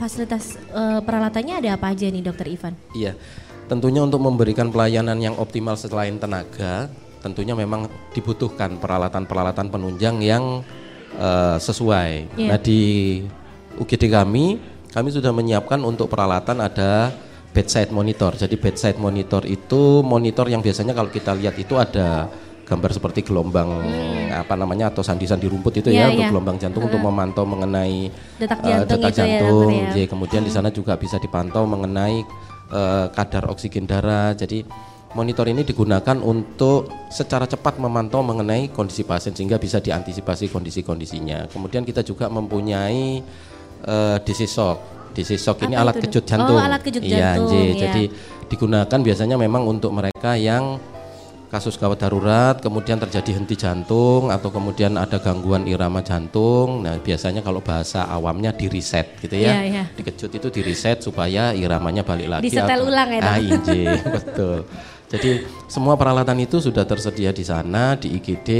fasilitas 0.00 0.58
eh, 0.58 1.00
peralatannya 1.04 1.62
ada 1.62 1.78
apa 1.78 1.94
aja 1.94 2.10
nih 2.10 2.26
Dokter 2.26 2.50
Ivan? 2.50 2.74
Iya, 2.90 3.14
tentunya 3.70 4.02
untuk 4.02 4.18
memberikan 4.18 4.74
pelayanan 4.74 5.14
yang 5.22 5.38
optimal 5.38 5.78
selain 5.78 6.18
tenaga, 6.18 6.90
tentunya 7.22 7.54
memang 7.54 7.86
dibutuhkan 8.10 8.82
peralatan-peralatan 8.82 9.70
penunjang 9.70 10.18
yang 10.26 10.66
eh, 11.22 11.56
sesuai. 11.62 12.34
Iya. 12.34 12.48
Nah 12.50 12.58
di 12.58 12.80
UGD 13.78 14.10
kami, 14.10 14.58
kami 14.94 15.10
sudah 15.10 15.34
menyiapkan 15.34 15.82
untuk 15.82 16.06
peralatan 16.06 16.62
ada 16.62 17.10
bedside 17.50 17.90
monitor. 17.90 18.38
Jadi 18.38 18.54
bedside 18.54 18.98
monitor 19.02 19.42
itu 19.42 20.06
monitor 20.06 20.46
yang 20.46 20.62
biasanya 20.62 20.94
kalau 20.94 21.10
kita 21.10 21.34
lihat 21.34 21.58
itu 21.58 21.74
ada 21.74 22.30
gambar 22.64 22.90
seperti 22.96 23.20
gelombang 23.26 23.68
apa 24.32 24.54
namanya 24.56 24.88
atau 24.88 25.04
sandi-sandi 25.04 25.50
rumput 25.50 25.84
itu 25.84 25.92
Hmm. 25.92 25.98
Iya, 25.98 26.00
ya 26.00 26.10
untuk 26.14 26.24
iya. 26.24 26.30
gelombang 26.32 26.56
jantung 26.62 26.82
untuk 26.88 27.02
memantau 27.02 27.44
mengenai 27.44 28.08
Detak 28.40 28.58
eh, 28.64 28.68
jantung 28.72 29.02
detak 29.02 29.10
itu 29.12 29.18
ya, 29.18 29.26
jantung. 29.26 29.70
ya. 29.70 29.88
Iya, 29.92 30.06
kemudian 30.08 30.42
di 30.46 30.52
sana 30.54 30.68
juga 30.72 30.96
bisa 30.96 31.20
dipantau 31.20 31.66
mengenai 31.68 32.24
eh, 32.72 33.06
kadar 33.12 33.50
oksigen 33.52 33.84
darah. 33.84 34.32
Jadi 34.32 34.64
monitor 35.14 35.46
ini 35.46 35.62
digunakan 35.62 36.16
untuk 36.22 36.90
secara 37.12 37.44
cepat 37.46 37.78
memantau 37.78 38.24
mengenai 38.24 38.72
kondisi 38.72 39.04
pasien 39.06 39.36
sehingga 39.36 39.60
bisa 39.60 39.78
diantisipasi 39.78 40.48
kondisi-kondisinya. 40.50 41.52
Kemudian 41.52 41.84
kita 41.86 42.02
juga 42.02 42.26
mempunyai 42.32 43.22
eh, 43.84 44.16
DC 44.20 44.40
shock. 44.44 44.78
DC 45.14 45.38
shock 45.38 45.62
ini 45.62 45.78
alat 45.78 46.00
kejut 46.00 46.24
Dok? 46.24 46.26
jantung. 46.26 46.58
Oh, 46.58 46.64
alat 46.64 46.82
kejut 46.82 47.00
Iya, 47.00 47.38
jantung, 47.38 47.54
iya. 47.54 47.80
Jadi 47.86 48.02
digunakan 48.44 48.98
biasanya 48.98 49.36
memang 49.38 49.62
untuk 49.64 49.94
mereka 49.94 50.34
yang 50.34 50.82
kasus 51.46 51.78
gawat 51.78 52.02
darurat, 52.02 52.58
kemudian 52.58 52.98
terjadi 52.98 53.38
henti 53.38 53.54
jantung 53.54 54.26
atau 54.26 54.50
kemudian 54.50 54.98
ada 54.98 55.22
gangguan 55.22 55.70
irama 55.70 56.02
jantung. 56.02 56.82
Nah, 56.82 56.98
biasanya 56.98 57.46
kalau 57.46 57.62
bahasa 57.62 58.10
awamnya 58.10 58.50
di 58.50 58.66
reset 58.66 59.06
gitu 59.22 59.38
ya. 59.38 59.54
Iya, 59.54 59.62
iya. 59.62 59.84
Dikejut 59.94 60.34
itu 60.34 60.48
di 60.50 60.60
reset 60.66 60.98
supaya 60.98 61.54
iramanya 61.54 62.02
balik 62.02 62.26
lagi. 62.26 62.50
Disetel 62.50 62.82
atau- 62.82 62.90
ulang 62.90 63.08
ya? 63.14 63.20
Ah, 63.22 63.38
inji, 63.38 63.86
betul. 64.18 64.66
Jadi 65.14 65.30
semua 65.70 65.94
peralatan 65.94 66.42
itu 66.42 66.58
sudah 66.58 66.82
tersedia 66.82 67.30
di 67.30 67.46
sana 67.46 67.94
di 67.94 68.18
IGD 68.18 68.50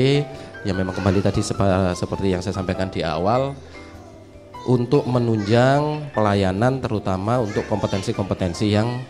yang 0.62 0.78
memang 0.78 0.94
kembali 0.94 1.18
tadi 1.18 1.42
sepa- 1.42 1.98
seperti 1.98 2.30
yang 2.30 2.46
saya 2.46 2.54
sampaikan 2.54 2.86
di 2.94 3.02
awal 3.02 3.58
untuk 4.64 5.04
menunjang 5.04 6.12
pelayanan 6.12 6.80
terutama 6.80 7.40
untuk 7.40 7.68
kompetensi-kompetensi 7.68 8.72
yang 8.72 9.00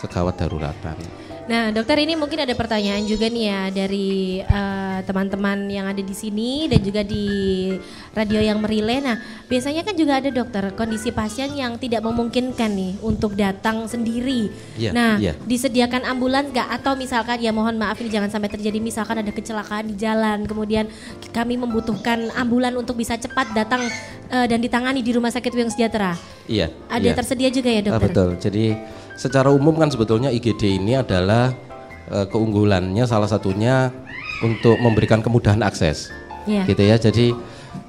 kegawat 0.00 0.40
daruratan. 0.40 1.29
Nah, 1.48 1.72
dokter 1.72 1.96
ini 2.04 2.18
mungkin 2.18 2.42
ada 2.44 2.52
pertanyaan 2.52 3.06
juga 3.08 3.30
nih 3.30 3.44
ya 3.48 3.60
dari 3.72 4.40
eh, 4.42 4.98
teman-teman 5.06 5.64
yang 5.70 5.88
ada 5.88 6.02
di 6.02 6.12
sini 6.12 6.68
dan 6.68 6.80
juga 6.84 7.00
di 7.00 7.26
radio 8.12 8.40
yang 8.42 8.60
merile. 8.60 9.00
Nah, 9.00 9.16
biasanya 9.48 9.80
kan 9.86 9.96
juga 9.96 10.20
ada 10.20 10.28
dokter 10.28 10.74
kondisi 10.76 11.14
pasien 11.14 11.54
yang 11.56 11.80
tidak 11.80 12.04
memungkinkan 12.04 12.70
nih 12.70 12.92
untuk 13.00 13.34
datang 13.38 13.88
sendiri. 13.88 14.52
Iya, 14.76 14.90
nah, 14.92 15.16
iya. 15.16 15.32
disediakan 15.46 16.04
ambulans 16.04 16.52
nggak 16.52 16.68
atau 16.82 16.94
misalkan 16.98 17.40
ya 17.40 17.54
mohon 17.54 17.78
maaf 17.80 17.96
ini 18.02 18.10
jangan 18.12 18.28
sampai 18.28 18.50
terjadi 18.50 18.78
misalkan 18.82 19.22
ada 19.22 19.32
kecelakaan 19.32 19.88
di 19.90 19.96
jalan, 19.96 20.44
kemudian 20.44 20.86
kami 21.30 21.56
membutuhkan 21.56 22.28
ambulan 22.36 22.74
untuk 22.76 22.98
bisa 22.98 23.16
cepat 23.16 23.54
datang 23.56 23.80
eh, 24.28 24.46
dan 24.46 24.58
ditangani 24.60 25.00
di 25.00 25.14
rumah 25.16 25.32
sakit 25.32 25.52
Wiyang 25.54 25.72
Sejahtera. 25.72 26.14
Iya. 26.50 26.68
Ada 26.90 27.08
iya. 27.10 27.16
tersedia 27.16 27.48
juga 27.54 27.70
ya 27.70 27.80
Ah, 27.80 27.86
dokter? 27.86 28.06
betul. 28.10 28.28
Jadi 28.42 28.64
secara 29.20 29.52
umum 29.52 29.76
kan 29.76 29.92
sebetulnya 29.92 30.32
IGD 30.32 30.80
ini 30.80 30.96
adalah 30.96 31.52
eh, 32.08 32.24
keunggulannya 32.24 33.04
salah 33.04 33.28
satunya 33.28 33.92
untuk 34.40 34.80
memberikan 34.80 35.20
kemudahan 35.20 35.60
akses. 35.60 36.08
Iya. 36.48 36.64
Gitu 36.64 36.80
ya. 36.80 36.96
Jadi 36.96 37.36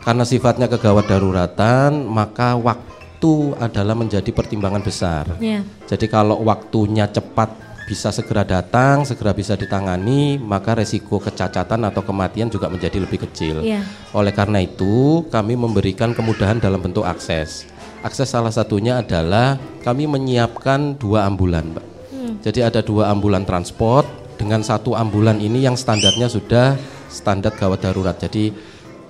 karena 0.03 0.27
sifatnya 0.27 0.67
kegawat 0.67 1.07
daruratan, 1.07 2.03
maka 2.03 2.59
waktu 2.59 3.55
adalah 3.63 3.95
menjadi 3.95 4.27
pertimbangan 4.35 4.83
besar. 4.83 5.23
Iya. 5.39 5.63
Jadi 5.87 6.11
kalau 6.11 6.43
waktunya 6.43 7.07
cepat 7.07 7.71
bisa 7.87 8.11
segera 8.11 8.43
datang, 8.43 9.07
segera 9.07 9.31
bisa 9.31 9.55
ditangani, 9.55 10.35
maka 10.35 10.75
resiko 10.75 11.19
kecacatan 11.19 11.87
atau 11.87 12.03
kematian 12.03 12.51
juga 12.51 12.67
menjadi 12.67 12.99
lebih 12.99 13.23
kecil. 13.23 13.63
Iya. 13.63 13.87
Oleh 14.11 14.35
karena 14.35 14.59
itu, 14.63 15.23
kami 15.31 15.55
memberikan 15.55 16.11
kemudahan 16.11 16.59
dalam 16.59 16.79
bentuk 16.83 17.07
akses. 17.07 17.67
Akses 18.01 18.33
salah 18.33 18.49
satunya 18.49 18.97
adalah 18.97 19.61
kami 19.85 20.09
menyiapkan 20.09 20.97
dua 20.97 21.29
ambulan, 21.29 21.69
Mbak. 21.69 21.85
Jadi 22.41 22.59
ada 22.65 22.81
dua 22.81 23.13
ambulan 23.13 23.45
transport 23.45 24.09
dengan 24.41 24.65
satu 24.65 24.97
ambulan 24.97 25.37
ini 25.37 25.61
yang 25.61 25.77
standarnya 25.77 26.25
sudah 26.25 26.73
standar 27.13 27.53
gawat 27.53 27.85
darurat. 27.85 28.17
Jadi 28.17 28.49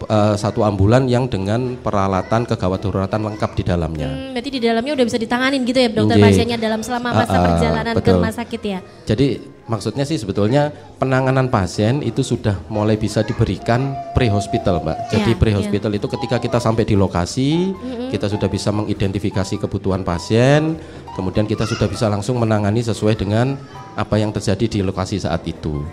eh, 0.05 0.35
satu 0.35 0.61
ambulan 0.61 1.05
yang 1.05 1.25
dengan 1.25 1.77
peralatan 1.77 2.45
kegawat 2.45 2.79
daruratan 2.81 3.21
lengkap 3.21 3.51
di 3.53 3.63
dalamnya. 3.63 4.09
Hmm, 4.09 4.31
berarti 4.33 4.49
di 4.49 4.61
dalamnya 4.61 4.93
udah 4.95 5.05
bisa 5.05 5.19
ditanganin 5.19 5.61
gitu 5.63 5.77
ya 5.77 5.89
dokter 5.89 6.17
Nggih. 6.17 6.25
pasiennya 6.29 6.57
dalam 6.57 6.81
selama 6.81 7.09
masa 7.13 7.31
Ah, 7.31 7.37
ah, 7.37 7.45
perjalanan 7.51 7.93
ke 7.93 7.99
betul. 8.01 8.15
rumah 8.17 8.33
sakit 8.33 8.61
ya. 8.61 8.79
Jadi 9.05 9.27
maksudnya 9.65 10.03
sih 10.03 10.19
sebetulnya 10.19 10.73
penanganan 10.99 11.47
pasien 11.47 12.03
itu 12.03 12.19
sudah 12.21 12.59
mulai 12.67 12.99
bisa 12.99 13.23
diberikan 13.23 13.95
pre-hospital, 14.11 14.83
Mbak. 14.83 14.97
Jadi 15.09 15.31
Iya, 15.31 15.39
pre-hospital 15.39 15.91
itu 15.95 16.07
ketika 16.11 16.37
kita 16.37 16.57
sampai 16.59 16.83
di 16.83 16.95
lokasi, 16.95 17.71
kita 18.11 18.27
sudah 18.27 18.51
bisa 18.51 18.69
mengidentifikasi 18.69 19.55
kebutuhan 19.57 20.03
pasien, 20.03 20.75
kemudian 21.15 21.47
kita 21.47 21.63
sudah 21.63 21.87
bisa 21.87 22.11
langsung 22.11 22.35
menangani 22.35 22.83
sesuai 22.83 23.15
dengan 23.15 23.55
apa 23.95 24.19
yang 24.19 24.31
terjadi 24.31 24.65
di 24.67 24.79
lokasi 24.83 25.19
saat 25.19 25.43
itu. 25.47 25.83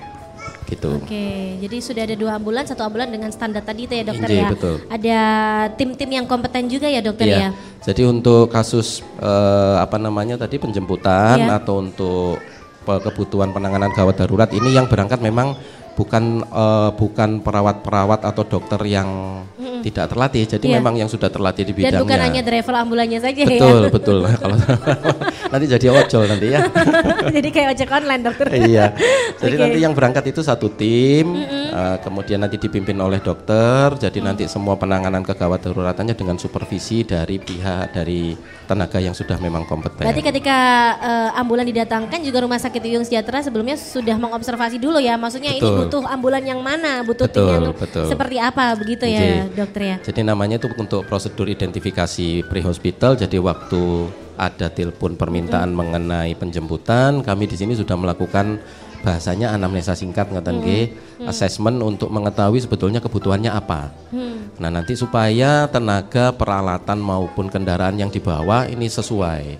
Gitu. 0.68 1.00
Oke, 1.00 1.56
jadi 1.64 1.76
sudah 1.80 2.02
ada 2.04 2.12
dua 2.12 2.36
ambulan, 2.36 2.68
satu 2.68 2.84
ambulan 2.84 3.08
dengan 3.08 3.32
standar 3.32 3.64
tadi 3.64 3.88
itu 3.88 3.94
ya 3.96 4.04
dokter 4.04 4.28
Nggih, 4.28 4.44
ya. 4.44 4.48
betul. 4.52 4.74
Ada 4.92 5.20
tim-tim 5.80 6.10
yang 6.12 6.26
kompeten 6.28 6.68
juga 6.68 6.92
ya 6.92 7.00
dokter 7.00 7.24
Iya. 7.24 7.38
ya. 7.40 7.50
Jadi 7.88 8.04
untuk 8.04 8.52
kasus 8.52 9.00
eh, 9.16 9.76
apa 9.80 9.96
namanya 9.96 10.36
tadi 10.36 10.60
penjemputan 10.60 11.40
Iya. 11.40 11.56
atau 11.56 11.80
untuk 11.80 12.36
kebutuhan 12.84 13.52
penanganan 13.52 13.92
gawat 13.92 14.16
darurat 14.16 14.48
ini 14.52 14.72
yang 14.72 14.88
berangkat 14.88 15.20
memang 15.24 15.56
bukan 15.96 16.44
eh, 16.44 16.90
bukan 16.92 17.40
perawat-perawat 17.40 18.28
atau 18.28 18.44
dokter 18.44 18.80
yang 18.84 19.08
tidak 19.82 20.06
terlatih. 20.08 20.42
Jadi 20.44 20.66
Iya. 20.66 20.76
memang 20.78 20.94
yang 20.94 21.06
sudah 21.06 21.28
terlatih 21.28 21.62
di 21.62 21.72
Dan 21.72 21.78
bidangnya. 21.78 22.02
bukan 22.02 22.18
hanya 22.20 22.40
driver 22.42 22.74
ambulannya 22.76 23.18
saja 23.18 23.42
betul 23.42 23.80
ya. 23.80 23.90
betul. 23.90 24.18
Kalau 24.42 24.56
nanti 25.52 25.66
jadi 25.66 25.86
ojol 25.88 26.24
nanti 26.26 26.46
ya. 26.50 26.60
jadi 27.36 27.48
kayak 27.48 27.68
ojek 27.74 27.88
online 27.88 28.22
dokter. 28.22 28.46
iya. 28.54 28.86
Jadi 29.38 29.54
Oke. 29.54 29.62
nanti 29.62 29.78
yang 29.78 29.94
berangkat 29.94 30.24
itu 30.28 30.40
satu 30.40 30.68
tim, 30.70 31.38
eh, 31.48 31.96
kemudian 32.00 32.38
nanti 32.38 32.56
dipimpin 32.56 32.98
oleh 32.98 33.18
dokter. 33.18 33.94
Jadi 33.98 34.18
nanti 34.18 34.44
semua 34.46 34.74
penanganan 34.74 35.22
kegawat 35.22 35.62
daruratannya 35.62 36.14
dengan 36.14 36.36
supervisi 36.36 37.02
dari 37.02 37.38
pihak 37.38 37.92
dari 37.92 38.34
tenaga 38.64 38.98
yang 38.98 39.12
sudah 39.12 39.38
memang 39.38 39.64
kompeten. 39.64 40.02
Berarti 40.02 40.22
ketika 40.22 40.58
eh, 40.98 41.30
ambulan 41.36 41.64
didatangkan 41.64 42.20
juga 42.20 42.38
rumah 42.42 42.58
sakit 42.58 42.80
Uyung 42.80 43.04
Sejahtera 43.04 43.40
sebelumnya 43.40 43.76
sudah 43.76 44.16
mengobservasi 44.16 44.76
dulu 44.76 44.98
ya. 44.98 45.14
Maksudnya 45.14 45.52
ini 45.52 45.60
Betul. 45.60 45.78
butuh 45.84 46.02
ambulan 46.04 46.42
yang 46.42 46.60
mana, 46.60 47.00
butuh 47.02 47.26
tim 47.26 47.44
Betul, 47.44 47.52
yang 47.52 47.74
betul. 47.74 48.06
seperti 48.08 48.36
apa 48.36 48.64
begitu 48.74 49.04
ya 49.04 49.20
Nggih. 49.20 49.40
dokter 49.54 49.67
ya. 49.76 49.96
Jadi 50.00 50.20
namanya 50.24 50.56
itu 50.56 50.70
untuk 50.78 51.04
prosedur 51.04 51.50
identifikasi 51.50 52.46
pre-hospital. 52.48 53.18
Jadi 53.18 53.36
waktu 53.36 54.08
ada 54.38 54.70
telepon 54.70 55.18
permintaan 55.18 55.74
mengenai 55.74 56.32
penjemputan, 56.38 57.26
kami 57.26 57.50
di 57.50 57.58
sini 57.58 57.74
sudah 57.74 57.98
melakukan 57.98 58.62
bahasanya 59.02 59.54
anamnesa 59.54 59.94
singkat 59.94 60.30
ngeten 60.30 60.62
nggih, 60.62 60.84
assessment 61.26 61.78
untuk 61.82 62.10
mengetahui 62.10 62.58
sebetulnya 62.62 62.98
kebutuhannya 62.98 63.50
apa. 63.50 63.94
Nah, 64.58 64.70
nanti 64.70 64.98
supaya 64.98 65.70
tenaga, 65.70 66.34
peralatan 66.34 66.98
maupun 66.98 67.46
kendaraan 67.46 67.94
yang 67.98 68.10
dibawa 68.10 68.66
ini 68.66 68.90
sesuai. 68.90 69.58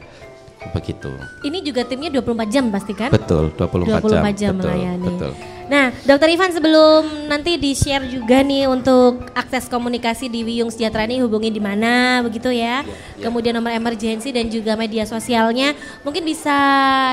Begitu. 0.75 1.15
Ini 1.47 1.59
juga 1.63 1.87
timnya 1.87 2.11
24 2.19 2.51
jam 2.51 2.65
pasti 2.75 2.93
kan? 2.93 3.15
Betul, 3.15 3.55
24, 3.55 4.03
24 4.03 4.03
jam, 4.03 4.35
jam. 4.35 4.53
betul, 4.59 4.71
melayani. 4.75 5.07
betul. 5.07 5.33
Nah, 5.69 5.93
Dokter 6.09 6.33
Ivan 6.33 6.49
sebelum 6.49 7.29
nanti 7.29 7.61
di-share 7.61 8.09
juga 8.09 8.41
nih 8.41 8.65
untuk 8.65 9.21
akses 9.37 9.69
komunikasi 9.69 10.33
di 10.33 10.41
Wiyung 10.41 10.73
Sejahtera 10.73 11.05
ini 11.05 11.21
hubungi 11.21 11.53
di 11.53 11.61
mana 11.61 12.25
begitu 12.25 12.49
ya. 12.49 12.81
Kemudian 13.21 13.53
nomor 13.53 13.77
emergensi 13.77 14.33
dan 14.33 14.49
juga 14.49 14.81
media 14.81 15.05
sosialnya. 15.05 15.77
Mungkin 16.09 16.25
bisa 16.25 16.57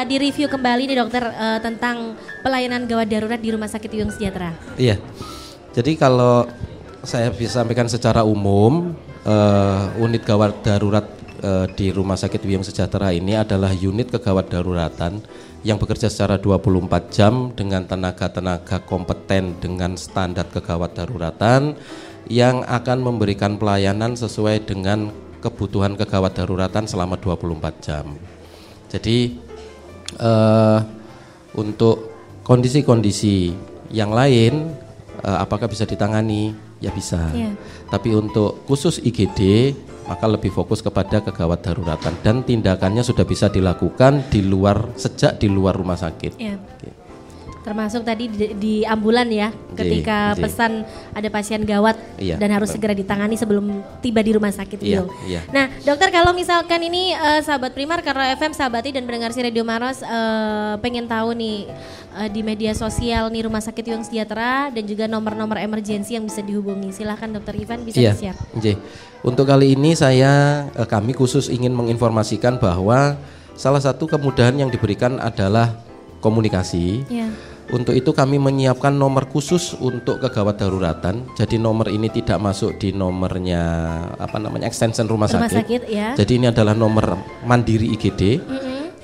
direview 0.08 0.48
kembali 0.48 0.88
nih 0.88 0.98
Dokter 1.04 1.24
eh, 1.28 1.60
tentang 1.60 2.16
pelayanan 2.40 2.88
gawat 2.88 3.12
darurat 3.12 3.40
di 3.44 3.52
Rumah 3.52 3.68
Sakit 3.68 3.92
Wiyung 3.92 4.16
Sejahtera. 4.16 4.56
Iya. 4.80 5.04
Jadi 5.76 6.00
kalau 6.00 6.48
saya 7.04 7.36
bisa 7.36 7.60
sampaikan 7.60 7.92
secara 7.92 8.24
umum, 8.24 8.96
eh, 9.28 9.84
unit 10.00 10.24
gawat 10.24 10.64
darurat 10.64 11.04
eh, 11.44 11.68
di 11.76 11.92
Rumah 11.92 12.16
Sakit 12.16 12.40
Wiyung 12.40 12.64
Sejahtera 12.64 13.12
ini 13.12 13.36
adalah 13.36 13.76
unit 13.76 14.16
kegawat 14.16 14.48
daruratan 14.48 15.20
yang 15.66 15.82
bekerja 15.82 16.14
secara 16.14 16.38
24 16.38 17.10
jam 17.10 17.50
dengan 17.58 17.90
tenaga-tenaga 17.90 18.86
kompeten 18.86 19.58
dengan 19.58 19.98
standar 19.98 20.46
kegawat 20.54 20.94
daruratan 20.94 21.74
yang 22.30 22.62
akan 22.70 23.02
memberikan 23.02 23.58
pelayanan 23.58 24.14
sesuai 24.14 24.62
dengan 24.70 25.10
kebutuhan 25.42 25.98
kegawat 25.98 26.38
daruratan 26.38 26.86
selama 26.86 27.18
24 27.18 27.82
jam. 27.82 28.14
Jadi 28.94 29.42
eh, 30.22 30.80
untuk 31.58 32.14
kondisi-kondisi 32.46 33.58
yang 33.90 34.14
lain 34.14 34.70
eh, 35.26 35.38
apakah 35.42 35.66
bisa 35.66 35.90
ditangani? 35.90 36.54
Ya 36.78 36.94
bisa. 36.94 37.34
Iya. 37.34 37.58
Tapi 37.90 38.14
untuk 38.14 38.62
khusus 38.70 39.02
IGD 39.02 39.74
maka 40.06 40.26
lebih 40.30 40.54
fokus 40.54 40.82
kepada 40.82 41.22
kegawat 41.22 41.66
daruratan 41.66 42.14
dan 42.22 42.46
tindakannya 42.46 43.02
sudah 43.02 43.26
bisa 43.26 43.50
dilakukan 43.50 44.30
di 44.30 44.46
luar 44.46 44.94
sejak 44.98 45.38
di 45.42 45.50
luar 45.50 45.78
rumah 45.78 45.98
sakit. 45.98 46.38
Ya. 46.38 46.58
Termasuk 47.66 48.06
tadi 48.06 48.30
di, 48.30 48.54
di 48.54 48.76
ambulan 48.86 49.26
ya, 49.26 49.50
ketika 49.74 50.38
pesan 50.38 50.86
ada 51.18 51.26
pasien 51.34 51.66
gawat 51.66 51.98
Iya, 52.22 52.38
dan 52.38 52.54
harus 52.54 52.70
segera 52.70 52.94
ditangani 52.94 53.34
sebelum 53.34 53.82
tiba 54.00 54.22
di 54.22 54.38
rumah 54.38 54.54
sakit 54.54 54.86
Iya, 54.86 55.02
iya. 55.26 55.42
Nah, 55.50 55.74
dokter 55.82 56.14
kalau 56.14 56.30
misalkan 56.30 56.78
ini 56.86 57.18
eh, 57.18 57.42
sahabat 57.42 57.74
Primar 57.74 58.06
karena 58.06 58.38
FM 58.38 58.54
sahabati 58.54 58.94
dan 58.94 59.10
pendengar 59.10 59.34
si 59.34 59.42
Radio 59.42 59.66
Maros 59.66 60.06
eh, 60.06 60.74
pengen 60.78 61.10
tahu 61.10 61.34
nih 61.34 61.66
eh, 62.22 62.30
di 62.30 62.46
media 62.46 62.78
sosial 62.78 63.34
nih 63.34 63.50
Rumah 63.50 63.66
Sakit 63.66 63.82
Wiyung 63.82 64.06
Sejahtera 64.06 64.70
dan 64.70 64.86
juga 64.86 65.10
nomor-nomor 65.10 65.58
emergensi 65.58 66.14
yang 66.14 66.30
bisa 66.30 66.46
dihubungi. 66.46 66.94
Silahkan 66.94 67.34
dokter 67.34 67.58
Ivan 67.58 67.82
bisa 67.82 67.98
Iya, 67.98 68.14
di-share. 68.14 68.38
nggih. 68.54 68.78
Untuk 69.26 69.50
kali 69.50 69.74
ini 69.74 69.98
saya 69.98 70.66
eh, 70.70 70.86
kami 70.86 71.18
khusus 71.18 71.50
ingin 71.50 71.74
menginformasikan 71.74 72.62
bahwa 72.62 73.18
salah 73.58 73.82
satu 73.82 74.06
kemudahan 74.06 74.54
yang 74.54 74.70
diberikan 74.70 75.18
adalah 75.18 75.82
komunikasi. 76.22 77.02
Iya. 77.10 77.55
Untuk 77.74 77.98
itu 77.98 78.14
kami 78.14 78.38
menyiapkan 78.38 78.94
nomor 78.94 79.26
khusus 79.26 79.74
untuk 79.82 80.22
kegawat 80.22 80.62
daruratan. 80.62 81.26
Jadi 81.34 81.58
nomor 81.58 81.90
ini 81.90 82.14
tidak 82.14 82.38
masuk 82.38 82.78
di 82.78 82.94
nomornya 82.94 83.66
apa 84.22 84.38
namanya 84.38 84.70
extension 84.70 85.10
rumah, 85.10 85.26
Rumah 85.26 85.50
sakit. 85.50 85.66
sakit, 85.66 85.82
ya. 85.90 86.14
Jadi 86.14 86.38
ini 86.38 86.54
adalah 86.54 86.78
nomor 86.78 87.18
mandiri 87.42 87.90
IGD. 87.98 88.22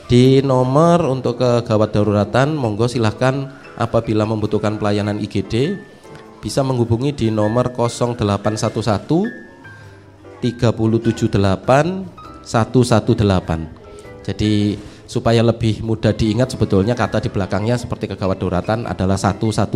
Di 0.06 0.46
nomor 0.46 1.10
untuk 1.10 1.42
kegawat 1.42 1.90
daruratan 1.90 2.54
monggo 2.54 2.86
silahkan 2.86 3.50
apabila 3.80 4.28
membutuhkan 4.30 4.78
pelayanan 4.78 5.18
IGD 5.18 5.82
bisa 6.44 6.62
menghubungi 6.62 7.18
di 7.18 7.28
nomor 7.34 7.74
0811 7.74 8.62
378 10.42 12.46
118. 12.46 13.82
Jadi 14.22 14.78
supaya 15.12 15.44
lebih 15.44 15.84
mudah 15.84 16.16
diingat 16.16 16.56
sebetulnya 16.56 16.96
kata 16.96 17.20
di 17.20 17.28
belakangnya 17.28 17.76
seperti 17.76 18.08
kegawat 18.08 18.40
daruratan 18.40 18.88
adalah 18.88 19.20
118. 19.20 19.68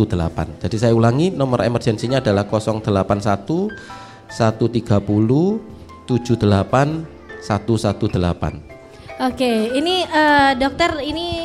Jadi 0.64 0.76
saya 0.80 0.96
ulangi 0.96 1.28
nomor 1.28 1.60
emergensinya 1.60 2.24
adalah 2.24 2.48
081 2.48 3.68
130 4.32 4.32
78 4.32 6.16
118. 7.44 9.20
Oke, 9.28 9.52
ini 9.76 10.08
eh, 10.08 10.52
dokter 10.56 11.04
ini 11.04 11.44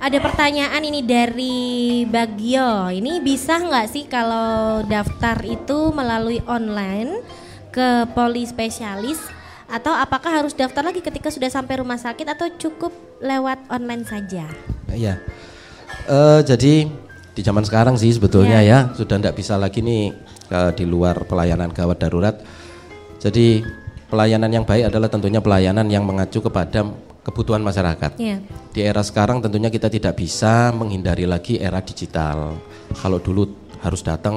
ada 0.00 0.16
pertanyaan 0.16 0.80
ini 0.80 1.04
dari 1.04 2.08
Bagio. 2.08 2.88
Ini 2.88 3.20
bisa 3.20 3.60
nggak 3.60 3.86
sih 3.92 4.08
kalau 4.08 4.80
daftar 4.88 5.44
itu 5.44 5.92
melalui 5.92 6.40
online 6.48 7.20
ke 7.68 8.08
poli 8.16 8.48
spesialis 8.48 9.20
atau 9.66 9.92
apakah 9.92 10.42
harus 10.42 10.54
daftar 10.54 10.86
lagi 10.86 11.02
ketika 11.02 11.30
sudah 11.30 11.50
sampai 11.50 11.82
rumah 11.82 11.98
sakit 11.98 12.26
atau 12.26 12.46
cukup 12.54 12.94
lewat 13.18 13.66
online 13.70 14.06
saja? 14.06 14.46
Iya. 14.90 15.18
Eh, 16.06 16.40
jadi 16.46 16.86
di 17.36 17.42
zaman 17.42 17.66
sekarang 17.66 17.98
sih 17.98 18.14
sebetulnya 18.14 18.62
Iya. 18.62 18.90
ya 18.90 18.96
sudah 18.96 19.18
tidak 19.20 19.36
bisa 19.36 19.58
lagi 19.58 19.82
nih 19.82 20.14
eh, 20.50 20.70
di 20.78 20.84
luar 20.86 21.26
pelayanan 21.26 21.74
gawat 21.74 21.98
darurat. 21.98 22.36
Jadi 23.18 23.66
pelayanan 24.06 24.50
yang 24.54 24.64
baik 24.64 24.86
adalah 24.86 25.10
tentunya 25.10 25.42
pelayanan 25.42 25.90
yang 25.90 26.06
mengacu 26.06 26.38
kepada 26.38 26.86
kebutuhan 27.26 27.58
masyarakat. 27.58 28.22
Iya. 28.22 28.38
Di 28.70 28.86
era 28.86 29.02
sekarang 29.02 29.42
tentunya 29.42 29.66
kita 29.66 29.90
tidak 29.90 30.14
bisa 30.14 30.70
menghindari 30.70 31.26
lagi 31.26 31.58
era 31.58 31.82
digital. 31.82 32.54
Kalau 32.94 33.18
dulu 33.18 33.65
harus 33.86 34.02
datang, 34.02 34.34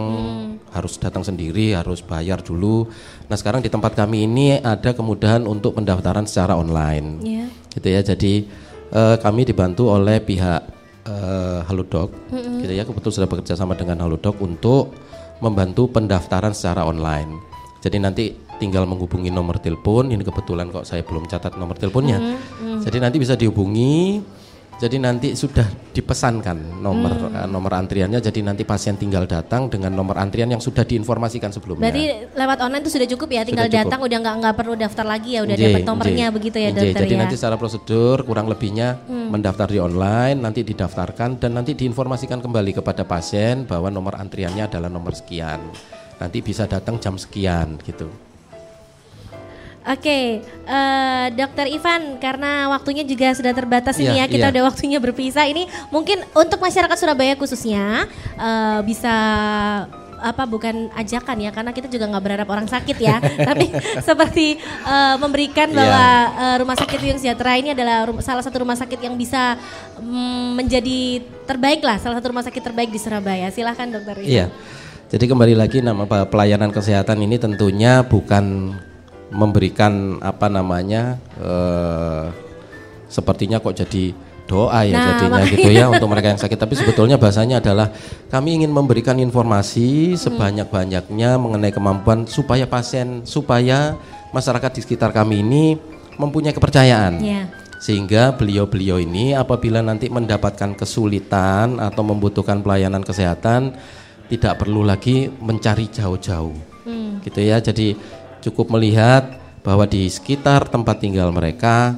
harus 0.70 1.02
datang 1.02 1.26
sendiri, 1.26 1.74
harus 1.74 2.06
bayar 2.06 2.46
dulu. 2.46 2.86
Nah 3.26 3.34
sekarang 3.34 3.66
di 3.66 3.70
tempat 3.74 3.98
kami 3.98 4.30
ini 4.30 4.62
ada 4.62 4.94
kemudahan 4.94 5.42
untuk 5.50 5.74
pendaftaran 5.74 6.30
secara 6.30 6.54
online. 6.54 7.08
Iya. 7.26 7.46
gitu 7.74 7.88
ya. 7.90 8.02
Jadi 8.06 8.46
eh, 8.94 9.18
kami 9.18 9.50
dibantu 9.50 9.90
oleh 9.90 10.22
pihak 10.22 10.62
eh, 11.10 11.60
Halodoc. 11.66 12.14
Gitu 12.62 12.74
ya. 12.78 12.86
Kebetulan 12.86 13.16
sudah 13.18 13.30
bekerja 13.30 13.58
sama 13.58 13.74
dengan 13.74 14.06
Halodoc 14.06 14.38
untuk 14.38 14.94
membantu 15.42 15.90
pendaftaran 15.90 16.54
secara 16.54 16.86
online. 16.86 17.42
Jadi 17.82 17.98
nanti 17.98 18.26
tinggal 18.62 18.86
menghubungi 18.86 19.34
nomor 19.34 19.58
telepon. 19.58 20.14
Ini 20.14 20.22
kebetulan 20.22 20.70
kok 20.70 20.86
saya 20.86 21.02
belum 21.02 21.26
catat 21.26 21.58
nomor 21.58 21.80
teleponnya. 21.80 22.38
Jadi 22.84 22.98
nanti 23.02 23.18
bisa 23.18 23.34
dihubungi 23.40 24.20
Jadi 24.80 24.96
nanti 24.96 25.36
sudah 25.36 25.68
dipesankan 25.92 26.80
nomor 26.80 27.12
eh, 27.36 27.48
nomor 27.52 27.76
antriannya. 27.76 28.24
Jadi 28.24 28.40
nanti 28.40 28.64
pasien 28.64 28.96
tinggal 28.96 29.28
datang 29.28 29.68
dengan 29.68 29.92
nomor 29.92 30.16
antrian 30.16 30.48
yang 30.48 30.64
sudah 30.64 30.88
diinformasikan 30.88 31.52
sebelumnya. 31.52 31.92
Berarti 31.92 32.32
lewat 32.32 32.58
online 32.64 32.84
itu 32.88 32.92
sudah 32.96 33.08
cukup 33.12 33.28
ya, 33.36 33.42
tinggal 33.44 33.68
Sudah 33.68 33.76
cukup. 33.76 33.92
datang 33.92 34.00
udah 34.08 34.18
nggak 34.24 34.36
nggak 34.40 34.56
perlu 34.56 34.74
daftar 34.80 35.06
lagi 35.06 35.30
ya, 35.36 35.44
udah 35.44 35.56
dapat 35.60 35.84
nomornya 35.84 36.26
begitu 36.32 36.58
ya 36.64 36.70
dokter 36.72 36.96
Jadi 36.96 37.12
ya. 37.12 37.16
Hmm. 37.20 37.22
nanti 37.28 37.36
secara 37.36 37.56
prosedur 37.60 38.18
kurang 38.24 38.48
lebihnya 38.48 39.04
mendaftar 39.12 39.68
di 39.68 39.84
online, 39.84 40.40
nanti 40.40 40.64
didaftarkan 40.64 41.44
dan 41.44 41.52
nanti 41.60 41.76
diinformasikan 41.76 42.40
kembali 42.40 42.80
kepada 42.80 43.04
pasien 43.04 43.68
bahwa 43.68 43.92
nomor 43.92 44.16
antriannya 44.16 44.72
adalah 44.72 44.88
nomor 44.88 45.12
sekian. 45.12 45.60
Nanti 46.24 46.40
bisa 46.40 46.72
datang 46.72 47.04
jam 47.04 47.20
sekian 47.20 47.76
gitu. 47.84 48.29
Oke, 49.90 50.46
eh, 50.46 51.26
Dokter 51.34 51.66
Ivan, 51.66 52.22
karena 52.22 52.70
waktunya 52.70 53.02
juga 53.02 53.34
sudah 53.34 53.58
terbatas 53.58 53.98
ini 53.98 54.14
Iya, 54.14 54.22
ya, 54.22 54.26
kita 54.30 54.46
iya. 54.46 54.54
udah 54.54 54.64
waktunya 54.70 55.02
berpisah. 55.02 55.50
Ini 55.50 55.66
mungkin 55.90 56.22
untuk 56.38 56.62
masyarakat 56.62 56.94
Surabaya 56.94 57.34
khususnya 57.34 58.06
eh, 58.38 58.80
bisa 58.86 59.10
apa 60.20 60.44
bukan 60.44 60.92
ajakan 60.94 61.42
ya, 61.42 61.50
karena 61.50 61.72
kita 61.72 61.88
juga 61.88 62.06
nggak 62.06 62.22
berharap 62.22 62.48
orang 62.52 62.68
sakit 62.68 62.98
ya, 63.02 63.18
tapi 63.50 63.74
seperti 64.04 64.62
eh, 64.62 65.16
memberikan 65.18 65.74
bahwa 65.74 66.06
eh, 66.38 66.56
Rumah 66.62 66.76
Sakit 66.78 67.00
Wiyung 67.02 67.18
Sejahtera 67.18 67.58
ini 67.58 67.74
adalah 67.74 68.06
rum- 68.06 68.22
salah 68.22 68.46
satu 68.46 68.62
rumah 68.62 68.78
sakit 68.78 69.00
yang 69.02 69.18
bisa 69.18 69.58
mm, 69.98 70.54
menjadi 70.54 71.24
terbaik 71.50 71.82
lah, 71.82 71.98
salah 71.98 72.22
satu 72.22 72.30
rumah 72.30 72.46
sakit 72.46 72.62
terbaik 72.62 72.94
di 72.94 73.02
Surabaya. 73.02 73.50
Silahkan 73.50 73.90
Dokter 73.90 74.22
Ivan. 74.22 74.30
Iya. 74.30 74.46
Jadi 75.10 75.26
kembali 75.26 75.58
lagi 75.58 75.82
nama 75.82 76.06
pe- 76.06 76.30
pelayanan 76.30 76.70
kesehatan 76.70 77.18
ini 77.26 77.42
tentunya 77.42 78.06
bukan 78.06 78.78
memberikan 79.30 80.18
apa 80.20 80.50
namanya 80.50 81.18
eh, 81.38 82.26
sepertinya 83.10 83.58
kok 83.58 83.74
jadi 83.78 84.14
doa 84.50 84.82
ya 84.82 84.98
Nah, 84.98 85.06
jadinya 85.14 85.30
makanya. 85.46 85.54
gitu 85.54 85.70
ya 85.70 85.86
untuk 85.94 86.10
mereka 86.10 86.28
yang 86.34 86.42
sakit. 86.42 86.58
Tapi 86.58 86.74
sebetulnya 86.74 87.22
bahasanya 87.22 87.62
adalah 87.62 87.94
kami 88.34 88.58
ingin 88.58 88.74
memberikan 88.74 89.14
informasi 89.22 90.18
sebanyak-banyaknya 90.18 91.38
mengenai 91.38 91.70
kemampuan 91.70 92.26
supaya 92.26 92.66
pasien 92.66 93.22
supaya 93.30 93.94
masyarakat 94.34 94.72
di 94.74 94.82
sekitar 94.82 95.14
kami 95.14 95.46
ini 95.46 95.78
mempunyai 96.18 96.54
kepercayaan. 96.54 97.22
Iya. 97.22 97.44
sehingga 97.80 98.36
beliau-beliau 98.36 99.00
ini 99.00 99.32
apabila 99.32 99.80
nanti 99.80 100.12
mendapatkan 100.12 100.76
kesulitan 100.76 101.80
atau 101.80 102.04
membutuhkan 102.04 102.60
pelayanan 102.60 103.00
kesehatan 103.00 103.72
tidak 104.28 104.60
perlu 104.60 104.84
lagi 104.84 105.32
mencari 105.40 105.88
jauh-jauh. 105.88 106.52
Gitu 107.24 107.40
ya. 107.40 107.64
Jadi 107.64 107.96
cukup 108.42 108.72
melihat 108.74 109.40
bahwa 109.62 109.86
di 109.86 110.08
sekitar 110.08 110.68
tempat 110.72 111.04
tinggal 111.04 111.30
mereka 111.30 111.96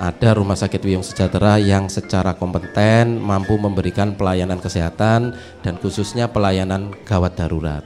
ada 0.00 0.32
rumah 0.32 0.56
sakit 0.56 0.80
Wiyung 0.80 1.04
Sejahtera 1.04 1.60
yang 1.60 1.92
secara 1.92 2.32
kompeten 2.32 3.20
mampu 3.20 3.60
memberikan 3.60 4.16
pelayanan 4.16 4.56
kesehatan 4.56 5.36
dan 5.60 5.74
khususnya 5.76 6.32
pelayanan 6.32 6.96
gawat 7.04 7.36
darurat. 7.36 7.84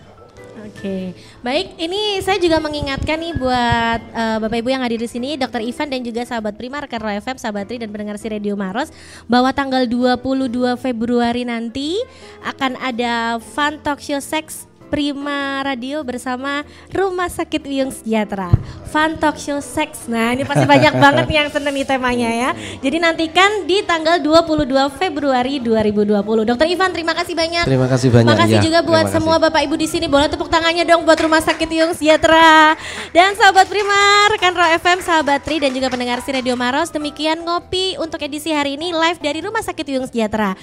Oke, 0.84 1.16
baik. 1.40 1.80
Ini 1.80 2.20
saya 2.20 2.36
juga 2.36 2.60
mengingatkan 2.60 3.16
nih 3.16 3.34
buat 3.40 4.00
eh, 4.04 4.36
bapak 4.36 4.58
ibu 4.60 4.68
yang 4.68 4.84
hadir 4.84 5.00
di 5.00 5.08
sini, 5.08 5.34
Dokter 5.34 5.64
Ivan 5.64 5.88
dan 5.88 6.04
juga 6.04 6.22
sahabat 6.28 6.60
Prima, 6.60 6.76
rekan 6.76 7.00
Roy 7.00 7.16
FM, 7.24 7.40
sahabatri 7.40 7.80
dan 7.80 7.88
pendengar 7.88 8.20
si 8.20 8.28
Radio 8.28 8.52
Maros, 8.52 8.92
bahwa 9.24 9.48
tanggal 9.56 9.88
22 9.88 10.76
Februari 10.76 11.48
nanti 11.48 11.96
akan 12.44 12.76
ada 12.78 13.40
Fun 13.40 13.80
Talk 13.80 14.02
Show 14.02 14.20
Sex 14.20 14.68
Prima 14.94 15.58
Radio 15.66 16.06
bersama 16.06 16.62
Rumah 16.94 17.26
Sakit 17.26 17.66
Wiyung 17.66 17.90
Sejahtera. 17.90 18.54
Fun 18.94 19.18
Talk 19.18 19.34
Show 19.42 19.58
Sex. 19.58 20.06
Nah, 20.06 20.38
ini 20.38 20.46
pasti 20.46 20.62
banyak 20.62 20.94
banget 20.94 21.26
yang 21.34 21.50
seneng 21.50 21.74
nih 21.74 21.82
temanya 21.82 22.30
ya. 22.30 22.50
Jadi 22.78 23.02
nantikan 23.02 23.66
di 23.66 23.82
tanggal 23.82 24.22
22 24.22 24.70
Februari 24.94 25.58
2020. 25.58 26.46
Dokter 26.46 26.70
Ivan, 26.70 26.94
terima 26.94 27.10
kasih 27.10 27.34
banyak. 27.34 27.66
Terima 27.66 27.90
kasih 27.90 28.08
banyak, 28.14 28.38
Makasih 28.38 28.54
ya. 28.54 28.62
juga 28.62 28.78
buat 28.86 29.10
Terima 29.10 29.10
kasih. 29.10 29.18
semua 29.18 29.36
Bapak 29.42 29.66
Ibu 29.66 29.74
di 29.74 29.88
sini 29.90 30.06
boleh 30.06 30.30
tepuk 30.30 30.46
tangannya 30.46 30.86
dong 30.86 31.02
buat 31.02 31.18
Rumah 31.18 31.42
Sakit 31.42 31.70
Yung 31.74 31.90
Sejahtera. 31.98 32.78
Dan 33.10 33.34
sahabat 33.34 33.66
Prima, 33.66 34.30
rekan 34.30 34.54
Ro 34.54 34.62
FM, 34.78 35.02
sahabat 35.02 35.42
Tri 35.42 35.58
dan 35.58 35.74
juga 35.74 35.90
pendengar 35.90 36.22
si 36.22 36.30
Radio 36.30 36.54
Maros, 36.54 36.94
demikian 36.94 37.42
ngopi 37.42 37.98
untuk 37.98 38.22
edisi 38.22 38.54
hari 38.54 38.78
ini 38.78 38.94
live 38.94 39.18
dari 39.18 39.42
Rumah 39.42 39.66
Sakit 39.66 39.90
Yung 39.90 40.06
Sejahtera. 40.06 40.54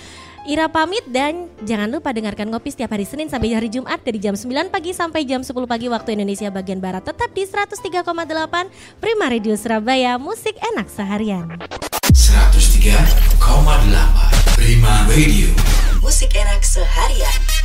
Ira 0.41 0.65
pamit 0.73 1.05
dan 1.05 1.53
jangan 1.61 1.85
lupa 1.85 2.09
dengarkan 2.09 2.49
ngopi 2.49 2.73
setiap 2.73 2.97
hari 2.97 3.05
Senin 3.05 3.29
sampai 3.29 3.53
hari 3.53 3.69
Jumat 3.69 4.01
dari 4.01 4.17
jam 4.17 4.33
9 4.33 4.73
pagi 4.73 4.89
sampai 4.89 5.21
jam 5.21 5.45
10 5.45 5.53
pagi 5.69 5.85
waktu 5.85 6.17
Indonesia 6.17 6.49
bagian 6.49 6.81
Barat 6.81 7.05
tetap 7.05 7.29
di 7.29 7.45
103,8 7.45 8.01
Prima 8.97 9.25
Radio 9.29 9.53
Surabaya, 9.53 10.17
musik 10.17 10.57
enak 10.73 10.89
seharian. 10.89 11.45
103,8 12.09 13.37
Prima 14.57 15.05
Radio 15.13 15.53
Musik 16.01 16.33
enak 16.33 16.65
seharian. 16.65 17.61